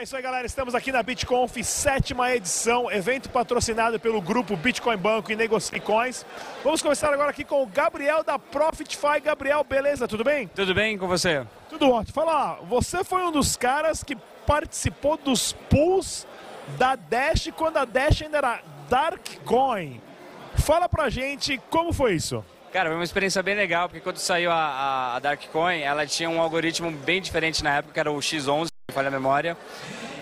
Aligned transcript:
É 0.00 0.02
isso 0.02 0.16
aí, 0.16 0.22
galera. 0.22 0.46
Estamos 0.46 0.74
aqui 0.74 0.90
na 0.90 1.02
BitConf, 1.02 1.62
sétima 1.62 2.34
edição, 2.34 2.90
evento 2.90 3.28
patrocinado 3.28 4.00
pelo 4.00 4.18
grupo 4.18 4.56
Bitcoin 4.56 4.96
Banco 4.96 5.30
e 5.30 5.36
Negocie 5.36 5.78
Coins. 5.78 6.24
Vamos 6.64 6.80
começar 6.80 7.12
agora 7.12 7.28
aqui 7.28 7.44
com 7.44 7.62
o 7.62 7.66
Gabriel 7.66 8.24
da 8.24 8.38
Profitify. 8.38 9.20
Gabriel, 9.22 9.62
beleza? 9.62 10.08
Tudo 10.08 10.24
bem? 10.24 10.48
Tudo 10.48 10.74
bem 10.74 10.96
com 10.96 11.06
você? 11.06 11.46
Tudo 11.68 11.90
ótimo. 11.90 12.14
Fala, 12.14 12.60
você 12.62 13.04
foi 13.04 13.22
um 13.26 13.30
dos 13.30 13.56
caras 13.56 14.02
que 14.02 14.16
participou 14.46 15.18
dos 15.18 15.52
pools 15.68 16.26
da 16.78 16.96
Dash 16.96 17.50
quando 17.54 17.76
a 17.76 17.84
Dash 17.84 18.22
ainda 18.22 18.38
era 18.38 18.62
Darkcoin. 18.88 20.00
Fala 20.54 20.88
pra 20.88 21.10
gente 21.10 21.60
como 21.68 21.92
foi 21.92 22.14
isso. 22.14 22.42
Cara, 22.72 22.88
foi 22.88 22.96
uma 22.96 23.04
experiência 23.04 23.42
bem 23.42 23.54
legal, 23.54 23.86
porque 23.86 24.00
quando 24.00 24.16
saiu 24.16 24.50
a, 24.50 24.54
a, 24.54 25.16
a 25.16 25.18
Darkcoin, 25.18 25.80
ela 25.80 26.06
tinha 26.06 26.30
um 26.30 26.40
algoritmo 26.40 26.90
bem 26.90 27.20
diferente 27.20 27.62
na 27.62 27.76
época, 27.76 27.92
que 27.92 28.00
era 28.00 28.10
o 28.10 28.16
X11, 28.16 28.66
se 28.66 28.69
falha 28.90 29.08
a 29.08 29.10
memória. 29.10 29.56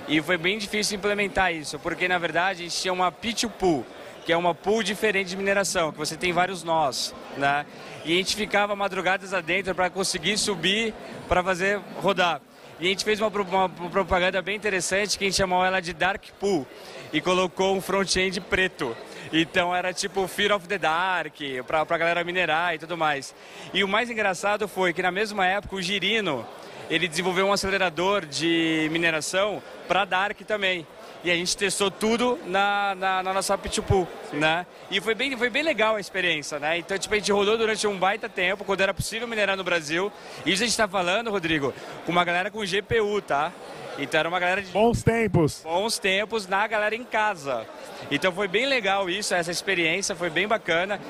E 0.08 0.22
foi 0.22 0.38
bem 0.38 0.58
difícil 0.58 0.96
implementar 0.96 1.52
isso, 1.52 1.78
porque 1.78 2.08
na 2.08 2.16
verdade 2.16 2.62
a 2.62 2.64
gente 2.64 2.80
tinha 2.80 2.92
uma 2.92 3.12
P2 3.12 3.50
Pool, 3.50 3.84
que 4.24 4.32
é 4.32 4.36
uma 4.36 4.54
pool 4.54 4.82
diferente 4.82 5.28
de 5.28 5.36
mineração, 5.36 5.92
que 5.92 5.98
você 5.98 6.16
tem 6.16 6.32
vários 6.32 6.62
nós, 6.62 7.14
né? 7.36 7.66
E 8.04 8.12
a 8.12 8.16
gente 8.16 8.34
ficava 8.36 8.74
madrugadas 8.74 9.34
adentro 9.34 9.74
para 9.74 9.90
conseguir 9.90 10.38
subir 10.38 10.94
para 11.28 11.42
fazer 11.42 11.80
rodar. 12.00 12.40
E 12.80 12.86
a 12.86 12.88
gente 12.90 13.04
fez 13.04 13.20
uma, 13.20 13.28
uma, 13.28 13.68
propaganda 13.68 14.40
bem 14.40 14.54
interessante 14.54 15.18
que 15.18 15.24
a 15.24 15.26
gente 15.26 15.36
chamou 15.36 15.64
ela 15.64 15.80
de 15.80 15.92
Dark 15.92 16.22
Pool 16.38 16.66
e 17.12 17.20
colocou 17.20 17.76
um 17.76 17.80
front-end 17.80 18.40
preto. 18.40 18.96
Então 19.32 19.74
era 19.74 19.92
tipo 19.92 20.28
Fear 20.28 20.54
of 20.56 20.68
the 20.68 20.78
Dark, 20.78 21.34
pra, 21.66 21.84
pra 21.84 21.98
galera 21.98 22.22
minerar 22.22 22.74
e 22.74 22.78
tudo 22.78 22.96
mais. 22.96 23.34
E 23.74 23.82
o 23.82 23.88
mais 23.88 24.08
engraçado 24.08 24.68
foi 24.68 24.92
que 24.92 25.02
na 25.02 25.10
mesma 25.10 25.44
época 25.44 25.74
o 25.74 25.82
Girino, 25.82 26.46
ele 26.90 27.08
desenvolveu 27.08 27.46
um 27.46 27.52
acelerador 27.52 28.24
de 28.24 28.88
mineração 28.90 29.62
para 29.86 30.04
Dark 30.04 30.40
também. 30.42 30.86
E 31.24 31.30
a 31.30 31.34
gente 31.34 31.56
testou 31.56 31.90
tudo 31.90 32.38
na, 32.46 32.94
na, 32.94 33.22
na 33.24 33.34
nossa 33.34 33.58
Pitbull, 33.58 34.06
né? 34.32 34.64
E 34.88 35.00
foi 35.00 35.14
bem, 35.14 35.36
foi 35.36 35.50
bem 35.50 35.64
legal 35.64 35.96
a 35.96 36.00
experiência, 36.00 36.60
né? 36.60 36.78
Então, 36.78 36.96
tipo, 36.96 37.12
a 37.12 37.18
gente 37.18 37.32
rodou 37.32 37.58
durante 37.58 37.86
um 37.88 37.98
baita 37.98 38.28
tempo, 38.28 38.64
quando 38.64 38.82
era 38.82 38.94
possível 38.94 39.26
minerar 39.26 39.56
no 39.56 39.64
Brasil. 39.64 40.12
E 40.46 40.52
isso 40.52 40.62
a 40.62 40.66
gente 40.66 40.74
está 40.74 40.86
falando, 40.86 41.30
Rodrigo, 41.30 41.74
com 42.06 42.12
uma 42.12 42.24
galera 42.24 42.50
com 42.52 42.60
GPU, 42.60 43.20
tá? 43.20 43.52
Então 43.98 44.20
era 44.20 44.28
uma 44.28 44.38
galera 44.38 44.62
de... 44.62 44.70
Bons 44.70 45.02
tempos. 45.02 45.60
Bons 45.64 45.98
tempos 45.98 46.46
na 46.46 46.66
galera 46.68 46.94
em 46.94 47.02
casa. 47.02 47.66
Então 48.12 48.30
foi 48.30 48.46
bem 48.46 48.66
legal 48.66 49.10
isso, 49.10 49.34
essa 49.34 49.50
experiência, 49.50 50.14
foi 50.14 50.30
bem 50.30 50.46
bacana. 50.46 51.00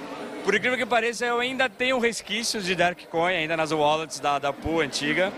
Por 0.43 0.55
incrível 0.55 0.79
que 0.79 0.87
pareça, 0.87 1.27
eu 1.27 1.39
ainda 1.39 1.69
tenho 1.69 1.99
resquícios 1.99 2.65
de 2.65 2.75
Darkcoin 2.75 3.35
ainda 3.35 3.55
nas 3.59 3.71
wallets 3.73 4.19
da, 4.19 4.39
da 4.39 4.55
pool 4.55 4.81
antiga. 4.81 5.31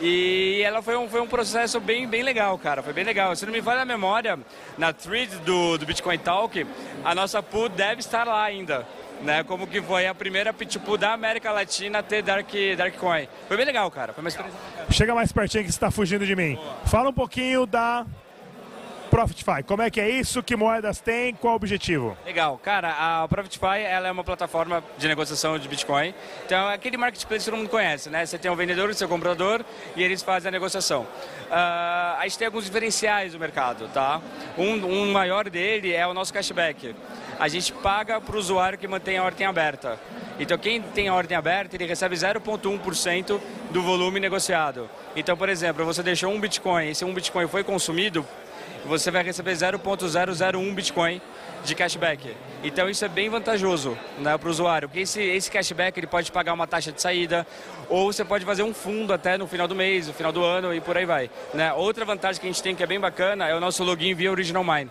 E 0.00 0.60
ela 0.62 0.82
foi 0.82 0.96
um, 0.96 1.08
foi 1.08 1.20
um 1.20 1.26
processo 1.26 1.80
bem, 1.80 2.06
bem 2.06 2.22
legal, 2.22 2.58
cara. 2.58 2.82
Foi 2.82 2.92
bem 2.92 3.04
legal. 3.04 3.34
Se 3.34 3.46
não 3.46 3.52
me 3.52 3.62
falha 3.62 3.82
a 3.82 3.84
memória, 3.84 4.38
na 4.76 4.92
thread 4.92 5.34
do, 5.38 5.78
do 5.78 5.86
Bitcoin 5.86 6.18
Talk, 6.18 6.66
a 7.04 7.14
nossa 7.14 7.42
pool 7.42 7.68
deve 7.68 8.00
estar 8.00 8.26
lá 8.26 8.44
ainda. 8.44 8.86
Né, 9.22 9.42
como 9.44 9.66
que 9.66 9.80
foi 9.80 10.06
a 10.06 10.14
primeira 10.14 10.52
Pitbull 10.52 10.98
da 10.98 11.14
América 11.14 11.50
Latina 11.50 12.00
a 12.00 12.02
ter 12.02 12.20
Dark, 12.22 12.50
Darkcoin. 12.76 13.26
Foi 13.48 13.56
bem 13.56 13.64
legal, 13.64 13.90
cara. 13.90 14.12
Foi 14.12 14.22
uma 14.22 14.28
experiência 14.28 14.60
Chega 14.90 15.14
mais 15.14 15.32
pertinho 15.32 15.64
que 15.64 15.72
você 15.72 15.76
está 15.76 15.90
fugindo 15.90 16.26
de 16.26 16.36
mim. 16.36 16.56
Boa. 16.56 16.74
Fala 16.84 17.08
um 17.08 17.14
pouquinho 17.14 17.64
da 17.64 18.04
Profitify. 19.16 19.62
Como 19.66 19.80
é 19.80 19.88
que 19.88 19.98
é 19.98 20.10
isso? 20.10 20.42
Que 20.42 20.54
moedas 20.54 21.00
tem? 21.00 21.34
Qual 21.36 21.54
o 21.54 21.56
objetivo? 21.56 22.14
Legal. 22.26 22.60
Cara, 22.62 23.22
a 23.22 23.26
Profitify 23.26 23.78
ela 23.82 24.08
é 24.08 24.10
uma 24.10 24.22
plataforma 24.22 24.84
de 24.98 25.08
negociação 25.08 25.58
de 25.58 25.66
Bitcoin. 25.66 26.12
Então, 26.44 26.70
é 26.70 26.74
aquele 26.74 26.98
marketplace 26.98 27.42
que 27.42 27.50
todo 27.50 27.58
mundo 27.58 27.70
conhece, 27.70 28.10
né? 28.10 28.26
Você 28.26 28.36
tem 28.36 28.50
o 28.50 28.54
vendedor 28.54 28.90
e 28.90 28.94
seu 28.94 29.08
comprador 29.08 29.64
e 29.96 30.02
eles 30.02 30.22
fazem 30.22 30.50
a 30.50 30.52
negociação. 30.52 31.04
Uh, 31.04 32.18
a 32.18 32.20
gente 32.24 32.36
tem 32.36 32.44
alguns 32.44 32.66
diferenciais 32.66 33.32
no 33.32 33.40
mercado, 33.40 33.88
tá? 33.88 34.20
Um, 34.58 34.84
um 34.84 35.10
maior 35.10 35.48
dele 35.48 35.94
é 35.94 36.06
o 36.06 36.12
nosso 36.12 36.30
cashback. 36.30 36.94
A 37.40 37.48
gente 37.48 37.72
paga 37.72 38.20
para 38.20 38.36
o 38.36 38.38
usuário 38.38 38.76
que 38.76 38.86
mantém 38.86 39.16
a 39.16 39.24
ordem 39.24 39.46
aberta. 39.46 39.98
Então, 40.38 40.58
quem 40.58 40.82
tem 40.82 41.08
a 41.08 41.14
ordem 41.14 41.38
aberta, 41.38 41.74
ele 41.74 41.86
recebe 41.86 42.14
0,1% 42.14 43.40
do 43.70 43.82
volume 43.82 44.20
negociado. 44.20 44.90
Então, 45.14 45.34
por 45.38 45.48
exemplo, 45.48 45.86
você 45.86 46.02
deixou 46.02 46.30
um 46.30 46.38
Bitcoin, 46.38 46.90
esse 46.90 47.02
um 47.02 47.14
Bitcoin 47.14 47.48
foi 47.48 47.64
consumido, 47.64 48.26
você 48.86 49.10
vai 49.10 49.22
receber 49.22 49.52
0.001 49.52 50.74
Bitcoin 50.74 51.20
de 51.64 51.74
cashback. 51.74 52.34
Então 52.62 52.88
isso 52.88 53.04
é 53.04 53.08
bem 53.08 53.28
vantajoso 53.28 53.98
né, 54.18 54.38
para 54.38 54.48
o 54.48 54.50
usuário, 54.50 54.88
porque 54.88 55.00
esse, 55.00 55.20
esse 55.20 55.50
cashback 55.50 55.98
ele 55.98 56.06
pode 56.06 56.30
pagar 56.30 56.52
uma 56.52 56.66
taxa 56.66 56.92
de 56.92 57.02
saída, 57.02 57.46
ou 57.88 58.12
você 58.12 58.24
pode 58.24 58.44
fazer 58.44 58.62
um 58.62 58.72
fundo 58.72 59.12
até 59.12 59.36
no 59.36 59.46
final 59.46 59.66
do 59.66 59.74
mês, 59.74 60.06
no 60.06 60.14
final 60.14 60.32
do 60.32 60.44
ano 60.44 60.72
e 60.72 60.80
por 60.80 60.96
aí 60.96 61.04
vai. 61.04 61.30
Né? 61.52 61.72
Outra 61.72 62.04
vantagem 62.04 62.40
que 62.40 62.46
a 62.46 62.50
gente 62.50 62.62
tem 62.62 62.74
que 62.74 62.82
é 62.82 62.86
bem 62.86 63.00
bacana 63.00 63.48
é 63.48 63.54
o 63.54 63.60
nosso 63.60 63.82
login 63.82 64.14
via 64.14 64.30
Original 64.30 64.64
Mine. 64.64 64.90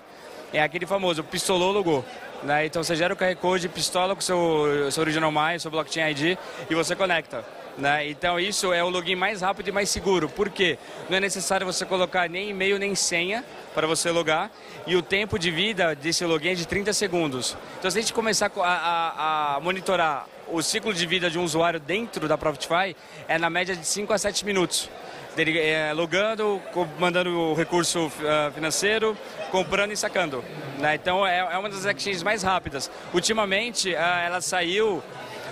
É 0.54 0.62
aquele 0.62 0.86
famoso, 0.86 1.24
pistolou, 1.24 1.72
logou. 1.72 2.06
Né? 2.46 2.68
Então 2.68 2.84
você 2.84 2.96
gera 2.96 3.12
o 3.12 3.18
QR 3.18 3.36
Code, 3.38 3.68
pistola 3.68 4.14
com 4.14 4.22
o 4.22 4.24
seu, 4.24 4.92
seu 4.92 5.02
Original 5.02 5.32
Mine, 5.32 5.60
seu 5.60 5.72
Blockchain 5.72 6.12
ID 6.12 6.38
e 6.70 6.76
você 6.76 6.96
conecta. 6.96 7.44
Né? 7.76 8.08
Então 8.08 8.40
isso 8.40 8.72
é 8.72 8.84
o 8.84 8.90
login 8.90 9.16
mais 9.16 9.42
rápido 9.42 9.68
e 9.68 9.72
mais 9.72 9.90
seguro. 9.90 10.30
Por 10.30 10.50
quê? 10.50 10.78
Não 11.10 11.18
é 11.18 11.20
necessário 11.20 11.66
você 11.66 11.84
colocar 11.86 12.30
nem 12.30 12.52
e-mail 12.52 12.78
nem 12.78 12.94
senha 12.94 13.44
para 13.74 13.88
você 13.88 14.12
logar 14.12 14.52
e 14.86 14.96
o 14.96 15.02
tempo 15.02 15.40
de 15.40 15.50
vida 15.50 15.96
desse 15.96 16.24
login 16.24 16.50
é 16.50 16.54
de 16.54 16.68
30 16.68 16.94
segundos. 16.94 17.58
Então 17.80 17.90
se 17.90 17.98
a 17.98 18.02
gente 18.02 18.14
começar 18.14 18.52
a, 18.58 18.62
a, 18.62 19.56
a 19.56 19.60
monitorar 19.60 20.28
o 20.48 20.62
ciclo 20.62 20.94
de 20.94 21.06
vida 21.06 21.30
de 21.30 21.38
um 21.38 21.44
usuário 21.44 21.80
dentro 21.80 22.28
da 22.28 22.38
Profitify, 22.38 22.96
é 23.28 23.38
na 23.38 23.50
média 23.50 23.76
de 23.76 23.86
5 23.86 24.14
a 24.14 24.18
7 24.18 24.46
minutos. 24.46 24.90
Dele, 25.36 25.60
é, 25.60 25.92
logando, 25.92 26.62
mandando 26.98 27.30
o 27.38 27.54
recurso 27.54 28.08
uh, 28.08 28.52
financeiro, 28.54 29.18
comprando 29.52 29.92
e 29.92 29.98
sacando. 29.98 30.42
Né? 30.80 30.96
Então 30.96 31.28
é, 31.28 31.40
é, 31.40 31.58
uma 31.58 31.68
das 31.68 31.84
exchanges 31.84 32.24
mais 32.24 32.42
rápidas. 32.42 32.90
Ultimamente 33.14 33.90
uh, 33.90 33.98
ela 33.98 34.40
saiu 34.40 35.04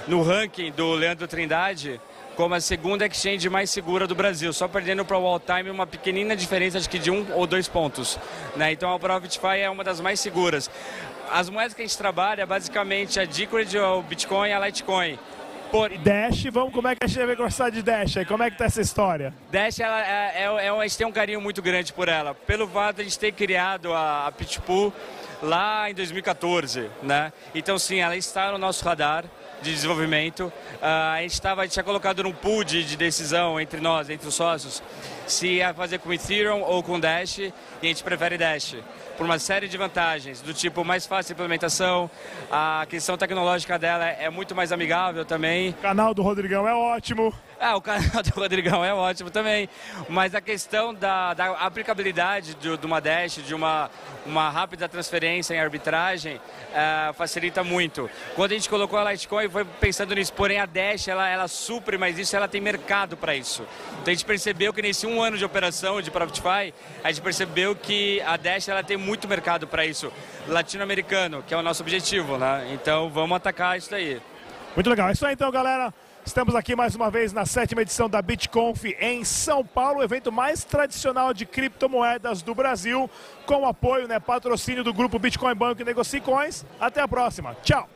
no 0.07 0.21
ranking 0.21 0.71
do 0.71 0.93
Leandro 0.93 1.27
Trindade 1.27 1.99
como 2.35 2.55
a 2.55 2.61
segunda 2.61 3.05
exchange 3.05 3.49
mais 3.49 3.69
segura 3.69 4.07
do 4.07 4.15
Brasil, 4.15 4.51
só 4.53 4.67
perdendo 4.67 5.05
para 5.05 5.17
o 5.17 5.25
All 5.25 5.39
Time 5.39 5.69
uma 5.69 5.85
pequenina 5.85 6.35
diferença 6.35 6.79
de 6.79 6.89
que 6.89 6.99
de 6.99 7.11
um 7.11 7.25
ou 7.33 7.45
dois 7.45 7.67
pontos. 7.67 8.19
Né? 8.55 8.71
Então 8.71 8.93
a 8.93 8.99
Profitify 8.99 9.59
é 9.59 9.69
uma 9.69 9.83
das 9.83 9.99
mais 9.99 10.19
seguras. 10.19 10.69
As 11.31 11.49
moedas 11.49 11.73
que 11.73 11.81
a 11.81 11.85
gente 11.85 11.97
trabalha, 11.97 12.45
basicamente, 12.45 13.19
a 13.19 13.25
Decred, 13.25 13.77
o 13.77 14.01
Bitcoin 14.03 14.49
e 14.49 14.53
a 14.53 14.65
Litecoin. 14.65 15.17
Por... 15.71 15.89
Dash, 15.89 16.43
vamos, 16.51 16.71
como 16.71 16.87
é 16.87 16.95
que 16.95 17.03
a 17.03 17.07
gente 17.07 17.25
vai 17.25 17.35
gostar 17.35 17.71
de 17.71 17.81
Dash 17.81 18.17
aí? 18.17 18.25
Como 18.25 18.43
é 18.43 18.51
que 18.51 18.57
tá 18.57 18.65
essa 18.65 18.79
história? 18.79 19.33
Dash, 19.49 19.79
ela 19.79 20.05
é, 20.05 20.43
é, 20.43 20.65
é, 20.67 20.69
a 20.69 20.83
gente 20.83 20.97
tem 20.97 21.07
um 21.07 21.11
carinho 21.11 21.41
muito 21.41 21.63
grande 21.63 21.91
por 21.91 22.07
ela, 22.07 22.35
pelo 22.35 22.67
fato 22.67 22.97
de 22.97 23.01
a 23.01 23.05
gente 23.05 23.17
ter 23.17 23.31
criado 23.31 23.91
a, 23.91 24.27
a 24.27 24.31
Pitbull 24.31 24.93
lá 25.41 25.89
em 25.89 25.95
2014, 25.95 26.89
né? 27.01 27.33
Então 27.55 27.79
sim, 27.79 27.99
ela 27.99 28.15
está 28.15 28.51
no 28.51 28.59
nosso 28.59 28.85
radar 28.85 29.25
de 29.63 29.73
desenvolvimento. 29.73 30.41
Uh, 30.41 30.85
a 31.15 31.21
gente 31.21 31.41
tava, 31.41 31.67
tinha 31.67 31.83
colocado 31.83 32.23
num 32.23 32.33
pool 32.33 32.63
de, 32.63 32.83
de, 32.83 32.95
decisão 32.95 33.59
entre 33.59 33.79
nós, 33.79 34.09
entre 34.09 34.27
os 34.27 34.35
sócios, 34.35 34.83
se 35.25 35.47
ia 35.47 35.73
fazer 35.73 35.99
com 35.99 36.13
Ethereum 36.13 36.61
ou 36.61 36.83
com 36.83 36.99
Dash, 36.99 37.39
e 37.39 37.53
a 37.81 37.85
gente 37.85 38.03
prefere 38.03 38.37
Dash 38.37 38.75
por 39.17 39.25
uma 39.25 39.39
série 39.39 39.67
de 39.67 39.77
vantagens, 39.77 40.41
do 40.41 40.53
tipo 40.53 40.83
mais 40.83 41.05
fácil 41.05 41.33
implementação, 41.33 42.09
a 42.51 42.85
questão 42.89 43.17
tecnológica 43.17 43.77
dela 43.77 44.05
é 44.05 44.29
muito 44.29 44.55
mais 44.55 44.71
amigável 44.71 45.23
também. 45.23 45.69
O 45.69 45.73
canal 45.75 46.13
do 46.13 46.21
Rodrigão 46.21 46.67
é 46.67 46.73
ótimo. 46.73 47.33
Ah, 47.65 47.77
o 47.77 47.81
canal 47.81 48.01
do 48.21 48.29
Rodrigão 48.31 48.83
é 48.83 48.93
ótimo 48.93 49.29
também, 49.29 49.69
mas 50.09 50.35
a 50.35 50.41
questão 50.41 50.93
da, 50.93 51.33
da 51.33 51.51
aplicabilidade 51.51 52.55
de, 52.55 52.77
de, 52.77 52.85
uma 52.85 52.99
Dash, 52.99 53.35
de 53.35 53.55
uma, 53.55 53.89
uma 54.25 54.49
rápida 54.49 54.89
transferência 54.89 55.53
em 55.53 55.61
arbitragem, 55.61 56.35
uh, 56.35 57.13
facilita 57.13 57.63
muito. 57.63 58.09
Quando 58.35 58.51
a 58.51 58.55
gente 58.55 58.67
colocou 58.67 58.99
a 58.99 59.09
Litecoin, 59.09 59.47
foi 59.47 59.63
pensando 59.63 60.13
nisso, 60.13 60.33
porém 60.33 60.59
a 60.59 60.65
Dash, 60.65 61.07
ela, 61.07 61.25
ela 61.29 61.47
supre, 61.47 61.97
mas 61.97 62.19
isso 62.19 62.35
ela 62.35 62.49
tem 62.49 62.59
mercado 62.59 63.15
para 63.15 63.33
isso. 63.33 63.65
Então 64.01 64.11
a 64.11 64.13
gente 64.13 64.25
percebeu 64.25 64.73
que 64.73 64.81
nesse 64.81 65.07
um 65.07 65.21
ano 65.21 65.37
de 65.37 65.45
operação 65.45 66.01
de 66.01 66.11
Profitify, 66.11 66.73
a 67.01 67.13
gente 67.13 67.21
percebeu 67.21 67.77
que 67.77 68.21
a 68.23 68.35
Dash 68.35 68.67
ela 68.67 68.83
tem 68.83 68.97
muito 68.97 69.25
mercado 69.25 69.67
para 69.67 69.85
isso, 69.85 70.11
latino-americano, 70.49 71.41
que 71.47 71.53
é 71.53 71.57
o 71.57 71.61
nosso 71.61 71.81
objetivo, 71.81 72.37
né? 72.37 72.71
Então 72.73 73.09
vamos 73.09 73.37
atacar 73.37 73.77
isso 73.77 73.89
daí. 73.89 74.21
Muito 74.75 74.89
legal. 74.89 75.07
É 75.07 75.13
isso 75.13 75.25
aí 75.25 75.33
então, 75.33 75.49
galera. 75.49 75.93
Estamos 76.25 76.55
aqui 76.55 76.73
mais 76.73 76.95
uma 76.95 77.11
vez 77.11 77.33
na 77.33 77.45
sétima 77.45 77.81
edição 77.81 78.09
da 78.09 78.21
BitConf 78.21 78.85
em 78.97 79.25
São 79.25 79.63
Paulo, 79.63 79.99
o 79.99 80.03
evento 80.03 80.31
mais 80.31 80.63
tradicional 80.63 81.33
de 81.33 81.45
criptomoedas 81.45 82.41
do 82.41 82.55
Brasil, 82.55 83.09
com 83.45 83.67
apoio, 83.67 84.07
né, 84.07 84.19
patrocínio 84.21 84.85
do 84.85 84.93
grupo 84.93 85.19
Bitcoin 85.19 85.53
Banco 85.53 85.81
e 85.81 85.85
Negocie 85.85 86.21
Coins. 86.21 86.65
Até 86.79 87.01
a 87.01 87.07
próxima. 87.09 87.53
Tchau. 87.61 87.89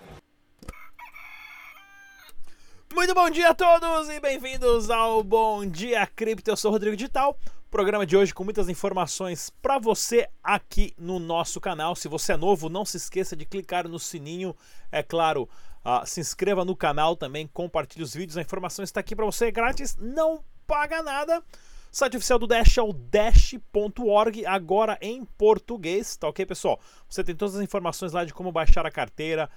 Muito 2.94 3.14
bom 3.14 3.30
dia 3.30 3.50
a 3.50 3.54
todos 3.54 4.10
e 4.10 4.20
bem-vindos 4.20 4.90
ao 4.90 5.24
Bom 5.24 5.66
Dia 5.66 6.06
Cripto. 6.06 6.52
Eu 6.52 6.58
sou 6.58 6.70
o 6.70 6.74
Rodrigo 6.74 6.98
Digital. 6.98 7.38
Programa 7.72 8.06
de 8.06 8.18
hoje 8.18 8.34
com 8.34 8.44
muitas 8.44 8.68
informações 8.70 9.50
para 9.62 9.78
você 9.78 10.28
aqui 10.44 10.94
no 10.98 11.20
nosso 11.20 11.62
canal. 11.62 11.96
Se 11.96 12.08
você 12.08 12.34
é 12.34 12.38
novo, 12.38 12.70
não 12.70 12.84
se 12.84 12.98
esqueça 12.98 13.36
de 13.36 13.46
clicar 13.46 13.88
no 13.88 14.00
sininho, 14.00 14.56
é 14.92 15.04
claro, 15.04 15.50
Uh, 15.88 16.06
se 16.06 16.20
inscreva 16.20 16.66
no 16.66 16.76
canal 16.76 17.16
também, 17.16 17.48
compartilhe 17.48 18.04
os 18.04 18.14
vídeos. 18.14 18.36
A 18.36 18.42
informação 18.42 18.84
está 18.84 19.00
aqui 19.00 19.16
para 19.16 19.24
você 19.24 19.50
grátis, 19.50 19.96
não 19.96 20.44
paga 20.68 21.02
nada. 21.02 21.40
O 21.40 21.96
site 21.96 22.18
oficial 22.18 22.38
do 22.38 22.46
Dash 22.46 22.78
é 22.78 22.82
o 22.82 22.92
dash.org, 22.92 24.46
agora 24.46 24.98
em 25.02 25.24
português, 25.24 26.18
tá 26.18 26.28
ok, 26.28 26.46
pessoal? 26.46 26.78
Você 27.08 27.24
tem 27.24 27.34
todas 27.34 27.56
as 27.56 27.62
informações 27.62 28.12
lá 28.12 28.26
de 28.26 28.34
como 28.34 28.52
baixar 28.52 28.86
a 28.86 28.92
carteira, 28.92 29.50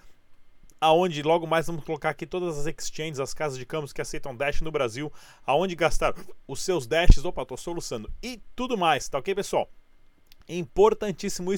aonde 0.80 1.20
logo 1.20 1.48
mais 1.48 1.66
vamos 1.66 1.84
colocar 1.84 2.10
aqui 2.10 2.24
todas 2.24 2.56
as 2.56 2.66
exchanges, 2.66 3.18
as 3.18 3.34
casas 3.34 3.58
de 3.58 3.66
câmbios 3.66 3.92
que 3.92 4.00
aceitam 4.00 4.36
Dash 4.36 4.60
no 4.60 4.70
Brasil, 4.70 5.12
aonde 5.44 5.74
gastar 5.74 6.14
os 6.46 6.62
seus 6.62 6.86
Dashes, 6.86 7.24
opa, 7.24 7.44
tô 7.44 7.56
soluçando, 7.56 8.08
e 8.22 8.40
tudo 8.54 8.78
mais, 8.78 9.08
tá 9.08 9.18
ok, 9.18 9.34
pessoal? 9.34 9.68
Importantíssimo. 10.58 11.50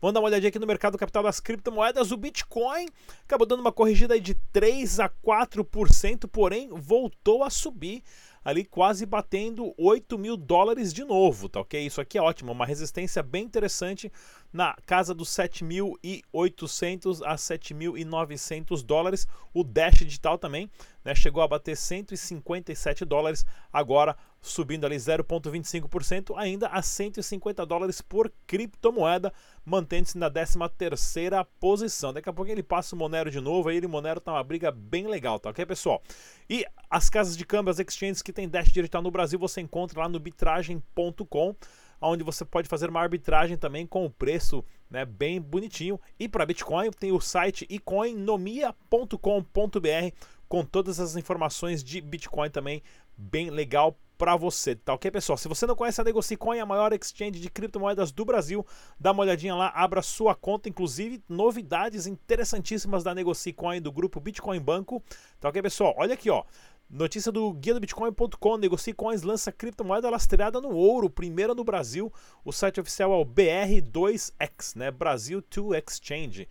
Vamos 0.00 0.14
dar 0.14 0.20
uma 0.20 0.28
olhadinha 0.28 0.48
aqui 0.48 0.58
no 0.58 0.66
mercado 0.66 0.96
capital 0.98 1.22
das 1.22 1.40
criptomoedas. 1.40 2.10
O 2.10 2.16
Bitcoin 2.16 2.86
acabou 3.24 3.46
dando 3.46 3.60
uma 3.60 3.72
corrigida 3.72 4.18
de 4.20 4.34
3 4.52 5.00
a 5.00 5.08
4%, 5.08 6.28
porém 6.28 6.68
voltou 6.70 7.42
a 7.44 7.50
subir 7.50 8.02
ali 8.44 8.64
quase 8.64 9.04
batendo 9.04 9.74
8 9.76 10.18
mil 10.18 10.36
dólares 10.36 10.92
de 10.92 11.04
novo, 11.04 11.48
tá 11.48 11.60
ok? 11.60 11.84
Isso 11.84 12.00
aqui 12.00 12.16
é 12.16 12.22
ótimo, 12.22 12.52
uma 12.52 12.64
resistência 12.64 13.22
bem 13.22 13.44
interessante 13.44 14.10
na 14.52 14.74
casa 14.86 15.14
dos 15.14 15.28
7.800 15.30 17.22
a 17.24 17.36
7.900 17.36 18.82
dólares. 18.84 19.26
O 19.54 19.62
Dash 19.62 19.98
Digital 19.98 20.38
também 20.38 20.70
né, 21.04 21.14
chegou 21.14 21.42
a 21.42 21.48
bater 21.48 21.76
157 21.76 23.04
dólares, 23.04 23.44
agora 23.72 24.16
subindo 24.42 24.86
ali 24.86 24.96
0,25%, 24.96 26.34
ainda 26.36 26.68
a 26.68 26.80
150 26.80 27.64
dólares 27.66 28.00
por 28.00 28.32
criptomoeda, 28.46 29.32
mantendo-se 29.64 30.16
na 30.16 30.30
13ª 30.30 31.46
posição. 31.58 32.12
Daqui 32.12 32.28
a 32.28 32.32
pouco 32.32 32.50
ele 32.50 32.62
passa 32.62 32.94
o 32.94 32.98
Monero 32.98 33.30
de 33.30 33.40
novo, 33.40 33.68
aí 33.68 33.76
ele 33.76 33.86
Monero 33.86 34.20
tá 34.20 34.32
uma 34.32 34.42
briga 34.42 34.70
bem 34.70 35.06
legal, 35.06 35.38
tá 35.38 35.50
ok, 35.50 35.64
pessoal? 35.66 36.02
E 36.48 36.64
as 36.88 37.10
casas 37.10 37.36
de 37.36 37.44
câmbio, 37.44 37.70
as 37.70 37.78
exchanges 37.78 38.22
que 38.22 38.32
tem 38.32 38.48
Dash 38.48 38.68
Digital 38.68 39.02
no 39.02 39.10
Brasil, 39.10 39.38
você 39.38 39.60
encontra 39.60 40.00
lá 40.00 40.08
no 40.08 40.18
bitragem.com 40.18 41.54
onde 42.00 42.24
você 42.24 42.44
pode 42.44 42.68
fazer 42.68 42.88
uma 42.88 43.00
arbitragem 43.00 43.56
também 43.56 43.86
com 43.86 44.04
o 44.04 44.10
preço 44.10 44.64
né, 44.88 45.04
bem 45.04 45.40
bonitinho. 45.40 46.00
E 46.18 46.28
para 46.28 46.46
Bitcoin 46.46 46.90
tem 46.90 47.12
o 47.12 47.20
site 47.20 47.66
ecoinomia.com.br 47.70 50.16
com 50.48 50.64
todas 50.64 50.98
as 50.98 51.16
informações 51.16 51.84
de 51.84 52.00
Bitcoin 52.00 52.50
também 52.50 52.82
bem 53.16 53.50
legal 53.50 53.96
para 54.20 54.36
você, 54.36 54.74
tá 54.74 54.92
ok, 54.92 55.10
pessoal? 55.10 55.38
Se 55.38 55.48
você 55.48 55.66
não 55.66 55.74
conhece 55.74 55.98
a 55.98 56.04
Negocicoin, 56.04 56.58
a 56.58 56.66
maior 56.66 56.92
exchange 56.92 57.40
de 57.40 57.48
criptomoedas 57.48 58.12
do 58.12 58.22
Brasil, 58.22 58.66
dá 58.98 59.12
uma 59.12 59.22
olhadinha 59.22 59.54
lá, 59.54 59.72
abra 59.74 60.02
sua 60.02 60.34
conta, 60.34 60.68
inclusive 60.68 61.24
novidades 61.26 62.06
interessantíssimas 62.06 63.02
da 63.02 63.14
Negocicoin 63.14 63.80
do 63.80 63.90
grupo 63.90 64.20
Bitcoin 64.20 64.60
Banco, 64.60 65.02
tá 65.40 65.48
ok, 65.48 65.62
pessoal? 65.62 65.94
Olha 65.96 66.12
aqui, 66.12 66.28
ó. 66.28 66.44
Notícia 66.90 67.30
do 67.30 67.52
guia 67.52 67.72
do 67.72 67.78
Bitcoin.com: 67.78 68.56
Negocie 68.56 68.92
Coins 68.92 69.22
lança 69.22 69.52
criptomoeda 69.52 70.10
lastreada 70.10 70.60
no 70.60 70.70
ouro, 70.70 71.08
primeira 71.08 71.54
no 71.54 71.62
Brasil. 71.62 72.12
O 72.44 72.50
site 72.50 72.80
oficial 72.80 73.12
é 73.12 73.16
o 73.16 73.24
BR2X, 73.24 74.74
né? 74.74 74.90
Brasil 74.90 75.40
2 75.48 75.80
Exchange. 75.86 76.48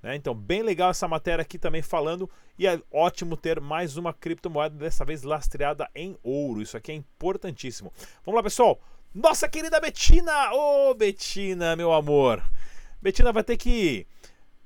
Né? 0.00 0.14
Então, 0.14 0.36
bem 0.36 0.62
legal 0.62 0.90
essa 0.90 1.08
matéria 1.08 1.42
aqui 1.42 1.58
também 1.58 1.82
falando. 1.82 2.30
E 2.56 2.64
é 2.64 2.80
ótimo 2.92 3.36
ter 3.36 3.60
mais 3.60 3.96
uma 3.96 4.12
criptomoeda, 4.12 4.76
dessa 4.76 5.04
vez 5.04 5.24
lastreada 5.24 5.90
em 5.96 6.16
ouro. 6.22 6.62
Isso 6.62 6.76
aqui 6.76 6.92
é 6.92 6.94
importantíssimo. 6.94 7.92
Vamos 8.24 8.36
lá, 8.36 8.42
pessoal. 8.44 8.80
Nossa 9.12 9.48
querida 9.48 9.80
Betina! 9.80 10.52
Ô, 10.52 10.90
oh, 10.90 10.94
Betina, 10.94 11.74
meu 11.74 11.92
amor! 11.92 12.40
Betina 13.02 13.32
vai 13.32 13.42
ter 13.42 13.56
que 13.56 14.06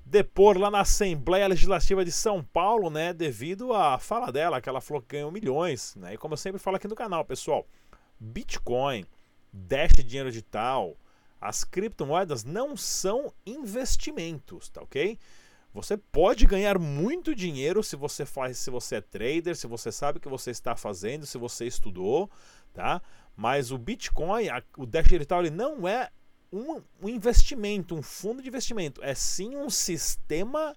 depor 0.07 0.57
lá 0.57 0.71
na 0.71 0.81
Assembleia 0.81 1.49
Legislativa 1.49 2.05
de 2.05 2.13
São 2.13 2.43
Paulo, 2.43 2.89
né, 2.89 3.13
devido 3.13 3.73
à 3.73 3.99
fala 3.99 4.31
dela, 4.31 4.61
que 4.61 4.69
ela 4.69 4.81
falou 4.81 5.03
que 5.03 5.17
ganhou 5.17 5.33
milhões, 5.33 5.97
né? 5.97 6.15
E 6.15 6.17
como 6.17 6.35
eu 6.35 6.39
sempre 6.39 6.61
falo 6.61 6.77
aqui 6.77 6.87
no 6.87 6.95
canal, 6.95 7.25
pessoal, 7.25 7.67
Bitcoin, 8.19 9.05
Dash 9.53 9.93
dinheiro 9.95 10.31
digital, 10.31 10.97
as 11.41 11.65
criptomoedas 11.65 12.45
não 12.45 12.77
são 12.77 13.33
investimentos, 13.45 14.69
tá 14.69 14.81
OK? 14.81 15.19
Você 15.75 15.97
pode 15.97 16.47
ganhar 16.47 16.79
muito 16.79 17.35
dinheiro 17.35 17.83
se 17.83 17.97
você 17.97 18.25
faz, 18.25 18.59
se 18.59 18.71
você 18.71 18.97
é 18.97 19.01
trader, 19.01 19.57
se 19.57 19.67
você 19.67 19.91
sabe 19.91 20.19
o 20.19 20.21
que 20.21 20.29
você 20.29 20.51
está 20.53 20.77
fazendo, 20.77 21.27
se 21.27 21.37
você 21.37 21.67
estudou, 21.67 22.31
tá? 22.73 23.03
Mas 23.37 23.73
o 23.73 23.77
Bitcoin, 23.77 24.49
a, 24.49 24.63
o 24.79 24.87
Dash 24.87 25.09
digital, 25.09 25.41
ele 25.41 25.51
não 25.51 25.87
é 25.87 26.11
um, 26.57 26.83
um 27.03 27.09
investimento, 27.09 27.95
um 27.95 28.03
fundo 28.03 28.43
de 28.43 28.49
investimento, 28.49 29.03
é 29.03 29.15
sim 29.15 29.57
um 29.57 29.69
sistema 29.69 30.75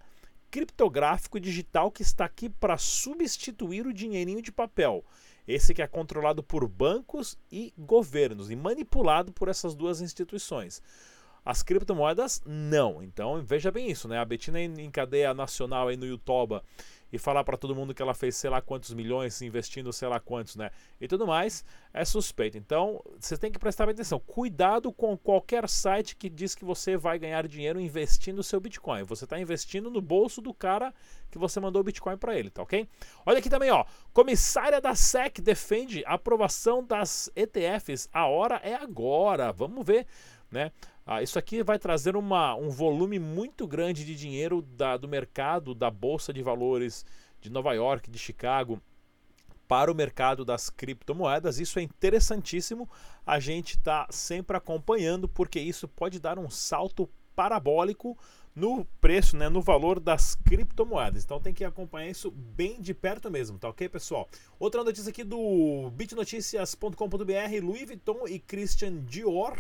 criptográfico 0.52 1.40
digital 1.40 1.92
que 1.92 2.02
está 2.02 2.26
aqui 2.26 2.50
para 2.50 2.78
substituir 2.78 3.86
o 3.86 3.94
dinheirinho 3.94 4.42
de 4.42 4.52
papel. 4.52 5.04
Esse 5.48 5.74
que 5.74 5.82
é 5.82 5.88
controlado 5.88 6.44
por 6.44 6.68
bancos 6.68 7.38
e 7.52 7.74
governos 7.78 8.52
e 8.52 8.56
manipulado 8.56 9.32
por 9.32 9.48
essas 9.48 9.74
duas 9.74 10.02
instituições. 10.02 10.82
As 11.44 11.64
criptomoedas 11.64 12.42
não. 12.46 13.02
Então 13.02 13.42
veja 13.42 13.72
bem 13.72 13.90
isso, 13.90 14.08
né? 14.08 14.20
A 14.20 14.26
Betina 14.26 14.62
em 14.62 14.92
cadeia 14.92 15.34
nacional 15.34 15.88
aí 15.88 15.98
no 15.98 16.06
YouTube 16.06 16.62
e 17.12 17.18
falar 17.18 17.44
para 17.44 17.58
todo 17.58 17.76
mundo 17.76 17.94
que 17.94 18.02
ela 18.02 18.14
fez 18.14 18.36
sei 18.36 18.50
lá 18.50 18.62
quantos 18.62 18.94
milhões 18.94 19.42
investindo 19.42 19.92
sei 19.92 20.08
lá 20.08 20.20
quantos, 20.20 20.56
né? 20.56 20.72
E 21.00 21.08
tudo 21.08 21.26
mais 21.26 21.64
é 21.94 22.06
suspeito. 22.06 22.58
Então, 22.58 23.02
você 23.20 23.38
tem 23.38 23.52
que 23.52 23.60
prestar 23.60 23.90
atenção. 23.90 24.20
Cuidado 24.20 24.92
com 24.92 25.18
qualquer 25.18 25.68
site 25.68 26.16
que 26.16 26.30
diz 26.30 26.54
que 26.54 26.64
você 26.64 26.96
vai 26.96 27.18
ganhar 27.18 27.48
dinheiro 27.48 27.80
investindo 27.80 28.44
seu 28.44 28.60
Bitcoin. 28.60 29.04
Você 29.04 29.24
está 29.24 29.40
investindo 29.40 29.90
no 29.90 30.02
bolso 30.02 30.42
do 30.42 30.54
cara 30.54 30.94
que 31.32 31.38
você 31.38 31.60
mandou 31.60 31.82
o 31.82 31.84
Bitcoin 31.84 32.18
para 32.18 32.38
ele, 32.38 32.50
tá 32.50 32.62
ok? 32.62 32.88
Olha 33.26 33.40
aqui 33.40 33.50
também, 33.50 33.72
ó. 33.72 33.86
Comissária 34.14 34.82
da 34.82 34.96
SEC 34.96 35.42
defende 35.42 36.04
aprovação 36.06 36.84
das 36.84 37.32
ETFs. 37.36 38.10
A 38.14 38.28
hora 38.28 38.56
é 38.64 38.76
agora. 38.76 39.52
Vamos 39.52 39.86
ver, 39.86 40.06
né? 40.52 40.72
Ah, 41.12 41.24
isso 41.24 41.40
aqui 41.40 41.64
vai 41.64 41.80
trazer 41.80 42.16
uma, 42.16 42.54
um 42.54 42.70
volume 42.70 43.18
muito 43.18 43.66
grande 43.66 44.06
de 44.06 44.16
dinheiro 44.16 44.62
da, 44.62 44.96
do 44.96 45.08
mercado 45.08 45.74
da 45.74 45.90
Bolsa 45.90 46.32
de 46.32 46.44
Valores 46.44 47.04
de 47.42 47.50
Nova 47.50 47.74
York, 47.74 48.12
de 48.12 48.20
Chicago, 48.20 48.80
para 49.68 49.92
o 49.92 49.96
mercado 49.96 50.46
das 50.46 50.70
criptomoedas. 50.70 51.60
Isso 51.60 51.80
é 51.80 51.82
interessantíssimo. 51.82 52.88
A 53.26 53.40
gente 53.40 53.72
está 53.72 54.06
sempre 54.12 54.56
acompanhando, 54.56 55.28
porque 55.28 55.60
isso 55.60 55.88
pode 55.88 56.20
dar 56.20 56.38
um 56.38 56.48
salto 56.48 57.10
parabólico 57.36 58.16
no 58.56 58.86
preço, 59.02 59.36
né, 59.36 59.50
no 59.50 59.64
valor 59.64 60.00
das 60.00 60.36
criptomoedas. 60.36 61.24
Então 61.24 61.42
tem 61.42 61.56
que 61.56 61.64
acompanhar 61.64 62.12
isso 62.12 62.30
bem 62.30 62.80
de 62.80 62.94
perto 62.94 63.32
mesmo, 63.32 63.58
tá 63.58 63.68
ok, 63.68 63.90
pessoal? 63.90 64.30
Outra 64.60 64.84
notícia 64.84 65.10
aqui 65.10 65.24
do 65.24 65.90
bitnoticias.com.br, 65.90 67.64
Louis 67.64 67.88
Vuitton 67.88 68.28
e 68.28 68.38
Christian 68.38 69.04
Dior 69.06 69.58